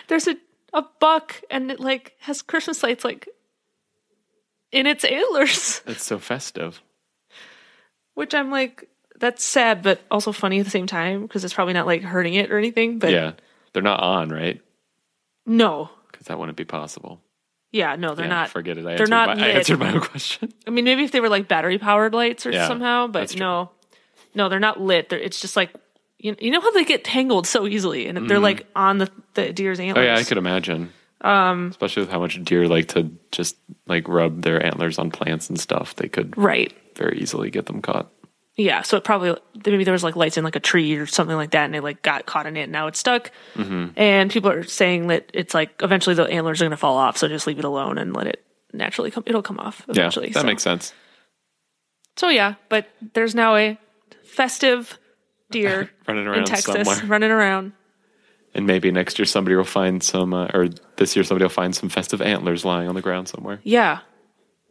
there's 0.06 0.28
a, 0.28 0.36
a 0.72 0.84
buck 1.00 1.42
and 1.50 1.70
it 1.70 1.80
like 1.80 2.14
has 2.20 2.40
Christmas 2.42 2.82
lights 2.82 3.04
like 3.04 3.28
in 4.72 4.86
its 4.86 5.04
antlers, 5.04 5.82
it's 5.86 6.04
so 6.04 6.18
festive. 6.18 6.80
which 8.14 8.34
I'm 8.34 8.50
like, 8.50 8.88
that's 9.18 9.44
sad, 9.44 9.82
but 9.82 10.00
also 10.10 10.30
funny 10.30 10.60
at 10.60 10.64
the 10.64 10.70
same 10.70 10.86
time 10.86 11.22
because 11.22 11.42
it's 11.44 11.54
probably 11.54 11.74
not 11.74 11.86
like 11.86 12.02
hurting 12.02 12.34
it 12.34 12.50
or 12.52 12.58
anything. 12.58 12.98
But 12.98 13.10
Yeah, 13.10 13.32
they're 13.72 13.82
not 13.82 14.00
on, 14.00 14.28
right? 14.30 14.60
no, 15.44 15.90
Because 16.12 16.26
that 16.28 16.38
wouldn't 16.38 16.56
be 16.58 16.64
possible. 16.64 17.20
Yeah, 17.72 17.96
no, 17.96 18.14
they're 18.14 18.24
Yeah, 18.26 18.30
not. 18.30 18.50
Forget 18.50 18.78
it. 18.78 18.80
I 18.80 18.82
they're 18.82 18.92
answered 19.02 19.10
not 19.10 19.36
my, 19.38 19.44
I 19.46 19.48
answered 19.50 19.78
my 19.78 19.92
own 19.94 20.00
question. 20.00 20.52
I 20.66 20.70
mean, 20.70 20.84
maybe 20.84 21.04
if 21.04 21.12
they 21.12 21.20
were 21.20 21.28
like 21.28 21.48
battery 21.48 21.78
powered 21.78 22.14
lights 22.14 22.46
or 22.46 22.50
Yeah, 22.50 22.66
somehow, 22.68 23.06
but 23.08 23.36
no, 23.36 23.70
no, 24.34 24.48
they're 24.48 24.60
not 24.60 24.80
lit. 24.80 25.08
They're, 25.10 25.18
it's 25.18 25.40
just 25.40 25.56
like 25.56 25.70
you, 26.18 26.34
you 26.40 26.50
know 26.50 26.60
how 26.60 26.70
they 26.72 26.84
get 26.84 27.04
tangled 27.04 27.46
so 27.46 27.66
easily, 27.66 28.06
and 28.06 28.28
they're 28.28 28.38
like 28.40 28.66
on 28.74 28.98
the 28.98 29.10
the 29.34 29.52
deer's 29.52 29.78
Mm-hmm. 29.78 29.96
Oh 29.96 30.00
antlers. 30.00 30.04
yeah, 30.06 30.16
I 30.16 30.24
could 30.24 30.38
imagine. 30.38 30.92
Um, 31.20 31.68
especially 31.70 32.02
with 32.04 32.10
how 32.10 32.20
much 32.20 32.42
deer 32.44 32.68
like 32.68 32.88
to 32.88 33.10
just 33.32 33.56
like 33.86 34.06
rub 34.08 34.42
their 34.42 34.64
antlers 34.64 34.98
on 34.98 35.10
plants 35.10 35.48
and 35.48 35.58
stuff, 35.58 35.96
they 35.96 36.08
could 36.08 36.36
right. 36.38 36.72
very 36.94 37.18
easily 37.18 37.50
get 37.50 37.66
them 37.66 37.82
caught. 37.82 38.10
Yeah, 38.60 38.82
so 38.82 38.96
it 38.96 39.04
probably 39.04 39.36
maybe 39.64 39.84
there 39.84 39.92
was 39.92 40.02
like 40.02 40.16
lights 40.16 40.36
in 40.36 40.42
like 40.42 40.56
a 40.56 40.60
tree 40.60 40.96
or 40.96 41.06
something 41.06 41.36
like 41.36 41.52
that, 41.52 41.64
and 41.66 41.76
it 41.76 41.82
like 41.82 42.02
got 42.02 42.26
caught 42.26 42.44
in 42.46 42.56
it. 42.56 42.64
And 42.64 42.72
now 42.72 42.88
it's 42.88 42.98
stuck, 42.98 43.30
Mm-hmm. 43.54 43.90
and 43.96 44.30
people 44.30 44.50
are 44.50 44.64
saying 44.64 45.06
that 45.06 45.30
it's 45.32 45.54
like 45.54 45.70
eventually 45.80 46.14
the 46.16 46.24
antlers 46.24 46.60
are 46.60 46.64
going 46.64 46.70
to 46.72 46.76
fall 46.76 46.96
off. 46.96 47.16
So 47.16 47.28
just 47.28 47.46
leave 47.46 47.60
it 47.60 47.64
alone 47.64 47.98
and 47.98 48.12
let 48.14 48.26
it 48.26 48.44
naturally 48.72 49.10
come. 49.12 49.22
It'll 49.26 49.42
come 49.42 49.60
off 49.60 49.84
eventually. 49.88 50.26
Yeah, 50.28 50.32
that 50.34 50.40
so. 50.40 50.46
makes 50.46 50.62
sense. 50.64 50.92
so 52.16 52.28
yeah, 52.28 52.54
but 52.68 52.88
there's 53.14 53.34
now 53.34 53.54
a 53.54 53.78
festive 54.24 54.98
deer 55.52 55.90
Running 56.08 56.26
around 56.26 56.38
in 56.40 56.44
Texas 56.44 56.74
somewhere. 56.74 57.06
running 57.06 57.30
around. 57.30 57.72
And 58.54 58.66
maybe 58.66 58.90
next 58.90 59.18
year 59.20 59.26
somebody 59.26 59.54
will 59.54 59.62
find 59.64 60.02
some, 60.02 60.34
uh, 60.34 60.48
or 60.52 60.68
this 60.96 61.14
year 61.14 61.22
somebody 61.22 61.44
will 61.44 61.50
find 61.50 61.76
some 61.76 61.88
festive 61.88 62.20
antlers 62.20 62.64
lying 62.64 62.88
on 62.88 62.94
the 62.96 63.02
ground 63.02 63.28
somewhere. 63.28 63.60
Yeah. 63.62 64.00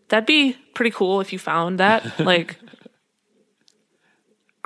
That'd 0.09 0.25
be 0.25 0.57
pretty 0.73 0.91
cool 0.91 1.21
if 1.21 1.31
you 1.31 1.39
found 1.39 1.79
that. 1.79 2.19
like 2.25 2.57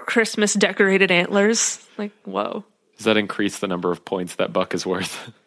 Christmas 0.05 0.53
decorated 0.53 1.11
antlers. 1.11 1.85
Like, 1.97 2.11
whoa. 2.25 2.65
Does 2.97 3.05
that 3.05 3.17
increase 3.17 3.59
the 3.59 3.67
number 3.67 3.91
of 3.91 4.05
points 4.05 4.35
that 4.35 4.53
buck 4.53 4.73
is 4.73 4.85
worth? 4.85 5.31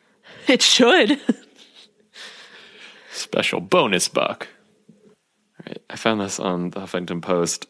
It 0.46 0.60
should. 0.60 1.20
Special 3.12 3.60
bonus 3.60 4.08
buck. 4.08 4.48
All 4.90 5.64
right, 5.66 5.82
I 5.88 5.96
found 5.96 6.20
this 6.20 6.38
on 6.38 6.68
the 6.70 6.80
Huffington 6.80 7.22
Post. 7.22 7.66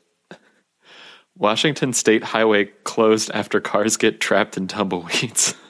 Washington 1.37 1.93
State 1.93 2.25
Highway 2.25 2.65
closed 2.83 3.31
after 3.33 3.61
cars 3.61 3.97
get 3.97 4.21
trapped 4.21 4.57
in 4.57 4.67
tumbleweeds. 4.67 5.55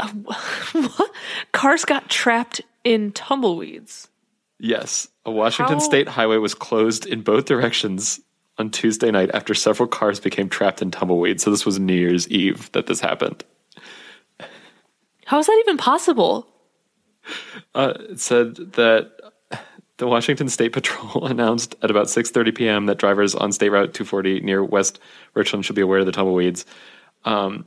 What? 0.24 1.10
Cars 1.52 1.84
got 1.84 2.08
trapped 2.10 2.60
in 2.82 3.12
tumbleweeds. 3.12 4.08
yes, 4.58 5.06
a 5.24 5.30
Washington 5.30 5.78
How- 5.78 5.84
State 5.84 6.08
highway 6.08 6.36
was 6.38 6.54
closed 6.54 7.06
in 7.06 7.22
both 7.22 7.44
directions 7.44 8.20
on 8.58 8.70
Tuesday 8.70 9.10
night 9.10 9.30
after 9.34 9.54
several 9.54 9.88
cars 9.88 10.20
became 10.20 10.48
trapped 10.48 10.82
in 10.82 10.90
tumbleweeds. 10.90 11.42
So 11.42 11.50
this 11.50 11.66
was 11.66 11.78
New 11.78 11.94
Year's 11.94 12.28
Eve 12.28 12.70
that 12.72 12.86
this 12.86 13.00
happened. 13.00 13.44
How 15.26 15.38
is 15.38 15.46
that 15.46 15.58
even 15.60 15.76
possible? 15.76 16.46
Uh, 17.74 17.94
it 18.10 18.20
said 18.20 18.56
that 18.74 19.12
the 19.96 20.06
Washington 20.06 20.48
State 20.48 20.72
Patrol 20.72 21.26
announced 21.30 21.74
at 21.82 21.90
about 21.90 22.06
6:30 22.06 22.54
p.m. 22.54 22.86
that 22.86 22.98
drivers 22.98 23.34
on 23.34 23.52
State 23.52 23.70
Route 23.70 23.94
240 23.94 24.40
near 24.40 24.62
West 24.62 24.98
Richland 25.34 25.64
should 25.64 25.76
be 25.76 25.82
aware 25.82 26.00
of 26.00 26.06
the 26.06 26.12
tumbleweeds. 26.12 26.66
Um, 27.24 27.66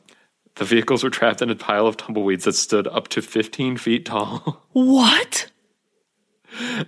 the 0.56 0.66
vehicles 0.66 1.04
were 1.04 1.10
trapped 1.10 1.42
in 1.42 1.50
a 1.50 1.56
pile 1.56 1.88
of 1.88 1.98
tumbleweeds 1.98 2.46
that 2.46 2.54
stood 2.54 2.88
up 2.88 3.08
to 3.10 3.22
15 3.22 3.78
feet 3.78 4.06
tall. 4.06 4.64
What? 4.74 5.52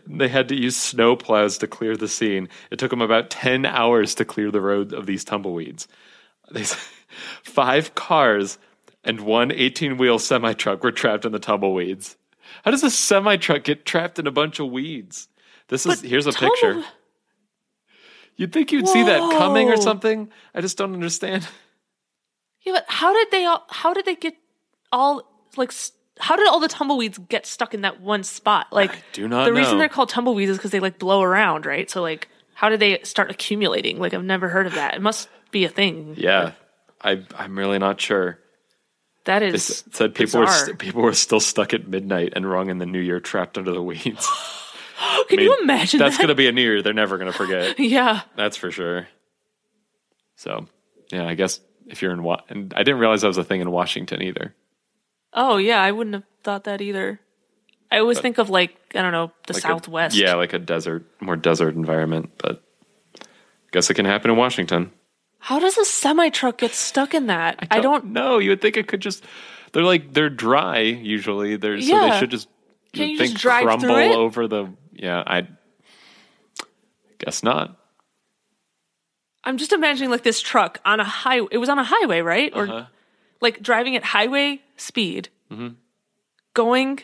They 0.08 0.28
had 0.28 0.48
to 0.50 0.56
use 0.56 0.76
snow 0.76 1.16
plows 1.16 1.58
to 1.60 1.68
clear 1.68 1.96
the 1.96 2.08
scene. 2.08 2.50
It 2.72 2.80
took 2.80 2.90
them 2.90 3.02
about 3.02 3.30
10 3.30 3.66
hours 3.66 4.16
to 4.16 4.26
clear 4.26 4.52
the 4.52 4.62
road 4.62 4.94
of 4.94 5.06
these 5.06 5.24
tumbleweeds. 5.24 5.88
They, 6.52 6.64
five 7.44 7.96
cars 7.96 8.58
and 9.04 9.22
one 9.22 9.52
18 9.52 9.98
wheel 9.98 10.20
semi 10.20 10.54
truck 10.54 10.84
were 10.84 10.92
trapped 10.92 11.26
in 11.26 11.32
the 11.32 11.40
tumbleweeds. 11.40 12.18
How 12.64 12.72
does 12.72 12.84
a 12.84 12.90
semi 12.90 13.38
truck 13.38 13.64
get 13.64 13.86
trapped 13.86 14.20
in 14.20 14.28
a 14.28 14.32
bunch 14.32 14.60
of 14.60 14.70
weeds? 14.72 15.28
This 15.68 15.86
is 15.86 16.02
But 16.02 16.10
here's 16.10 16.26
a 16.28 16.32
tumble- 16.32 16.56
picture. 16.56 16.84
You'd 18.36 18.54
think 18.54 18.72
you'd 18.72 18.88
see 18.88 19.04
that 19.04 19.20
coming 19.38 19.70
or 19.70 19.76
something. 19.78 20.30
I 20.56 20.62
just 20.62 20.78
don't 20.78 20.94
understand. 20.94 21.46
Yeah, 22.62 22.74
but 22.74 22.86
how 22.88 23.14
did 23.14 23.32
they 23.32 23.46
all? 23.46 23.66
How 23.70 23.94
did 23.94 24.06
they 24.06 24.16
get 24.16 24.36
all 24.92 25.24
like? 25.58 25.70
s- 25.70 25.92
How 26.20 26.36
did 26.36 26.48
all 26.48 26.60
the 26.60 26.68
tumbleweeds 26.68 27.18
get 27.18 27.46
stuck 27.46 27.74
in 27.74 27.82
that 27.82 28.02
one 28.02 28.24
spot? 28.24 28.68
Like, 28.72 28.92
do 29.14 29.28
not 29.28 29.46
the 29.46 29.54
reason 29.54 29.78
they're 29.78 29.90
called 29.90 30.10
tumbleweeds 30.10 30.52
is 30.52 30.58
because 30.58 30.72
they 30.72 30.80
like 30.82 31.00
blow 31.00 31.24
around, 31.24 31.66
right? 31.66 31.90
So, 31.90 32.02
like, 32.02 32.28
how 32.54 32.70
did 32.70 32.82
they 32.82 33.00
start 33.04 33.32
accumulating? 33.32 34.00
Like, 34.00 34.14
I've 34.14 34.24
never 34.24 34.50
heard 34.50 34.68
of 34.68 34.76
that. 34.76 34.96
It 34.96 35.02
must 35.02 35.30
be 35.52 35.64
a 35.64 35.70
thing. 35.70 36.16
Yeah, 36.18 36.52
I 37.02 37.24
I'm 37.38 37.58
really 37.58 37.80
not 37.80 38.02
sure. 38.02 38.38
That 39.26 39.44
is 39.44 39.84
They 39.84 39.92
said 39.94 40.16
people 40.16 40.42
were 40.42 40.48
st- 40.48 40.78
people 40.80 41.02
were 41.02 41.14
still 41.14 41.40
stuck 41.40 41.74
at 41.74 41.88
midnight 41.88 42.34
and 42.36 42.50
rung 42.50 42.70
in 42.70 42.80
the 42.80 42.86
New 42.86 43.00
Year, 43.00 43.20
trapped 43.20 43.58
under 43.58 43.72
the 43.72 43.82
weeds. 43.82 44.28
Can 45.30 45.40
I 45.40 45.44
you 45.44 45.58
imagine 45.62 46.00
That's 46.00 46.18
that? 46.18 46.22
going 46.24 46.30
to 46.30 46.36
be 46.36 46.48
a 46.48 46.52
New 46.52 46.62
Year 46.62 46.82
they're 46.82 46.94
never 46.94 47.18
going 47.18 47.32
to 47.32 47.38
forget. 47.38 47.80
yeah. 47.80 48.22
That's 48.36 48.58
for 48.58 48.72
sure. 48.72 49.08
So, 50.36 50.68
yeah, 51.12 51.26
I 51.26 51.36
guess 51.36 51.60
if 51.88 52.02
you're 52.02 52.12
in, 52.12 52.24
Wa- 52.24 52.42
and 52.50 52.74
I 52.74 52.84
didn't 52.84 53.00
realize 53.00 53.22
that 53.22 53.28
was 53.28 53.38
a 53.38 53.44
thing 53.44 53.62
in 53.62 53.72
Washington 53.72 54.22
either. 54.22 54.54
Oh 55.34 55.58
yeah, 55.58 55.82
I 55.82 55.92
wouldn't 55.92 56.14
have 56.16 56.24
thought 56.44 56.64
that 56.66 56.82
either. 56.82 57.20
I 57.92 58.00
always 58.00 58.20
think 58.20 58.38
of 58.38 58.50
like 58.50 58.76
I 58.96 59.02
don't 59.02 59.12
know 59.12 59.32
the 59.48 59.54
Like 59.54 59.64
a- 59.64 59.68
Southwest. 59.68 60.16
yeah, 60.16 60.36
like 60.36 60.54
a 60.54 60.60
desert, 60.60 61.06
more 61.22 61.36
desert 61.36 61.76
environment. 61.76 62.32
But 62.38 62.64
I 63.20 63.26
guess 63.72 63.90
it 63.90 63.96
can 63.96 64.06
happen 64.06 64.32
in 64.32 64.38
Washington. 64.38 64.92
How 65.40 65.60
does 65.60 65.78
a 65.78 65.86
semi 65.86 66.30
truck 66.30 66.58
get 66.60 66.72
stuck 66.74 67.14
in 67.14 67.28
that? 67.28 67.68
I 67.72 67.80
don't. 67.80 68.08
know. 68.08 68.38
You 68.40 68.50
would 68.52 68.62
think 68.62 68.78
it 68.78 68.88
could 68.88 69.02
just. 69.02 69.24
They're 69.72 69.84
like 69.84 70.14
they're 70.14 70.30
dry 70.30 70.80
usually. 70.80 71.56
They're 71.56 71.80
so 71.82 72.00
they 72.10 72.20
should 72.20 72.32
just. 72.32 72.48
Can 72.94 73.10
you 73.10 73.18
think 73.18 73.32
just 73.32 73.42
drive 73.42 73.64
crumble 73.66 73.88
through 73.88 73.98
it? 73.98 74.16
over 74.16 74.48
the? 74.48 74.74
Yeah, 74.94 75.24
I. 75.26 75.48
Guess 77.20 77.44
not. 77.44 77.76
I'm 79.44 79.58
just 79.58 79.72
imagining 79.74 80.10
like 80.10 80.24
this 80.24 80.42
truck 80.42 80.80
on 80.86 81.00
a 81.00 81.04
highway. 81.04 81.48
It 81.52 81.58
was 81.58 81.70
on 81.70 81.80
a 81.80 81.84
highway, 81.84 82.20
right? 82.22 82.52
Or 82.56 82.64
Uh-huh. 82.68 82.86
Like 83.42 83.62
driving 83.62 83.96
at 83.96 84.04
highway 84.04 84.62
speed, 84.78 85.30
Mm-hmm. 85.52 85.70
going 86.54 87.00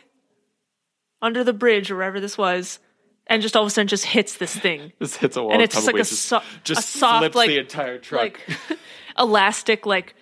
under 1.21 1.43
the 1.43 1.53
bridge 1.53 1.89
or 1.89 1.95
wherever 1.95 2.19
this 2.19 2.37
was, 2.37 2.79
and 3.27 3.41
just 3.41 3.55
all 3.55 3.63
of 3.63 3.67
a 3.67 3.69
sudden 3.71 3.87
just 3.87 4.05
hits 4.05 4.37
this 4.37 4.55
thing. 4.55 4.91
This 4.99 5.15
hits 5.17 5.35
a 5.37 5.41
wall. 5.43 5.51
And 5.53 5.61
it's 5.61 5.73
just 5.75 5.87
like 5.87 5.95
a 5.95 5.99
tumbleweeds, 5.99 6.19
so- 6.19 6.41
just, 6.63 6.95
a 6.95 6.97
soft, 6.99 7.19
flips 7.21 7.35
like- 7.35 7.49
the 7.49 7.57
entire 7.59 7.97
truck. 7.97 8.21
Like 8.21 8.39
elastic, 9.17 9.85
like 9.85 10.13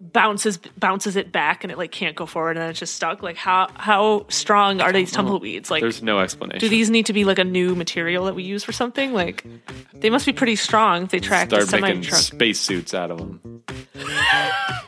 bounces 0.00 0.58
bounces 0.78 1.16
it 1.16 1.32
back, 1.32 1.64
and 1.64 1.70
it 1.72 1.76
like 1.76 1.90
can't 1.90 2.14
go 2.16 2.24
forward, 2.24 2.52
and 2.56 2.62
then 2.62 2.70
it's 2.70 2.78
just 2.78 2.94
stuck. 2.94 3.22
Like 3.22 3.36
how 3.36 3.68
how 3.74 4.26
strong 4.28 4.80
are 4.80 4.92
these 4.92 5.10
tumbleweeds? 5.12 5.70
Like 5.70 5.80
There's 5.82 6.02
no 6.02 6.20
explanation. 6.20 6.60
do 6.60 6.68
these 6.68 6.88
need 6.88 7.06
to 7.06 7.12
be 7.12 7.24
like 7.24 7.38
a 7.40 7.44
new 7.44 7.74
material 7.74 8.24
that 8.26 8.34
we 8.36 8.44
use 8.44 8.62
for 8.64 8.72
something? 8.72 9.12
Like 9.12 9.44
they 9.92 10.08
must 10.08 10.24
be 10.24 10.32
pretty 10.32 10.54
strong 10.56 11.02
if 11.02 11.10
they 11.10 11.18
track 11.20 11.48
a 11.48 11.56
start 11.62 11.68
semi 11.68 11.88
making 11.88 12.02
truck. 12.04 12.20
space 12.20 12.60
suits 12.60 12.94
out 12.94 13.10
of 13.10 13.18
them? 13.18 13.64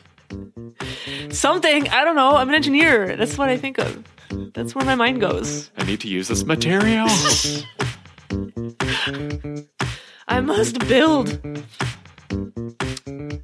Something 1.30 1.88
I 1.88 2.04
don't 2.04 2.16
know. 2.16 2.36
I'm 2.36 2.48
an 2.48 2.54
engineer. 2.54 3.16
That's 3.16 3.36
what 3.38 3.48
I 3.48 3.56
think 3.56 3.78
of. 3.78 4.04
That's 4.54 4.74
where 4.74 4.84
my 4.84 4.94
mind 4.94 5.20
goes. 5.20 5.70
I 5.76 5.84
need 5.84 6.00
to 6.00 6.08
use 6.08 6.28
this 6.28 6.44
material. 6.44 7.06
I 10.28 10.40
must 10.40 10.78
build. 10.88 11.40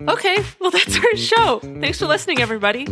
Okay, 0.08 0.36
well, 0.60 0.70
that's 0.72 0.96
our 0.98 1.16
show. 1.16 1.58
Thanks 1.60 1.98
for 1.98 2.06
listening, 2.06 2.40
everybody. 2.40 2.86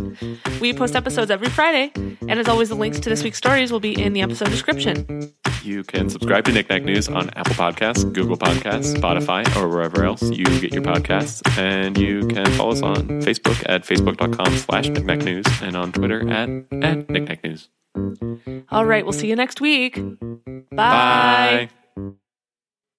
We 0.59 0.73
post 0.73 0.95
episodes 0.95 1.31
every 1.31 1.49
Friday, 1.49 1.91
and 1.95 2.31
as 2.39 2.47
always, 2.47 2.69
the 2.69 2.75
links 2.75 2.99
to 3.01 3.09
this 3.09 3.23
week's 3.23 3.37
stories 3.37 3.71
will 3.71 3.79
be 3.79 3.99
in 4.01 4.13
the 4.13 4.21
episode 4.21 4.49
description. 4.49 5.33
you 5.63 5.83
can 5.83 6.09
subscribe 6.09 6.45
to 6.45 6.51
Knick 6.51 6.69
Knack 6.69 6.83
News 6.83 7.07
on 7.07 7.29
Apple 7.31 7.55
Podcasts, 7.55 8.11
Google 8.13 8.37
Podcasts, 8.37 8.95
Spotify, 8.95 9.43
or 9.55 9.67
wherever 9.67 10.03
else 10.03 10.23
you 10.23 10.45
get 10.59 10.73
your 10.73 10.83
podcasts. 10.83 11.41
And 11.57 11.97
you 11.97 12.27
can 12.27 12.45
follow 12.53 12.71
us 12.71 12.81
on 12.81 13.07
Facebook 13.21 13.63
at 13.67 13.83
facebook.com 13.83 14.57
slash 14.57 14.89
News 14.89 15.45
and 15.61 15.75
on 15.75 15.91
Twitter 15.91 16.29
at, 16.29 16.49
at 16.83 17.09
Knick 17.09 17.27
Knack 17.27 17.43
News. 17.43 17.69
All 18.69 18.85
right, 18.85 19.05
we'll 19.05 19.13
see 19.13 19.27
you 19.27 19.35
next 19.35 19.61
week. 19.61 19.95
Bye. 20.71 21.69
Bye. 21.95 22.11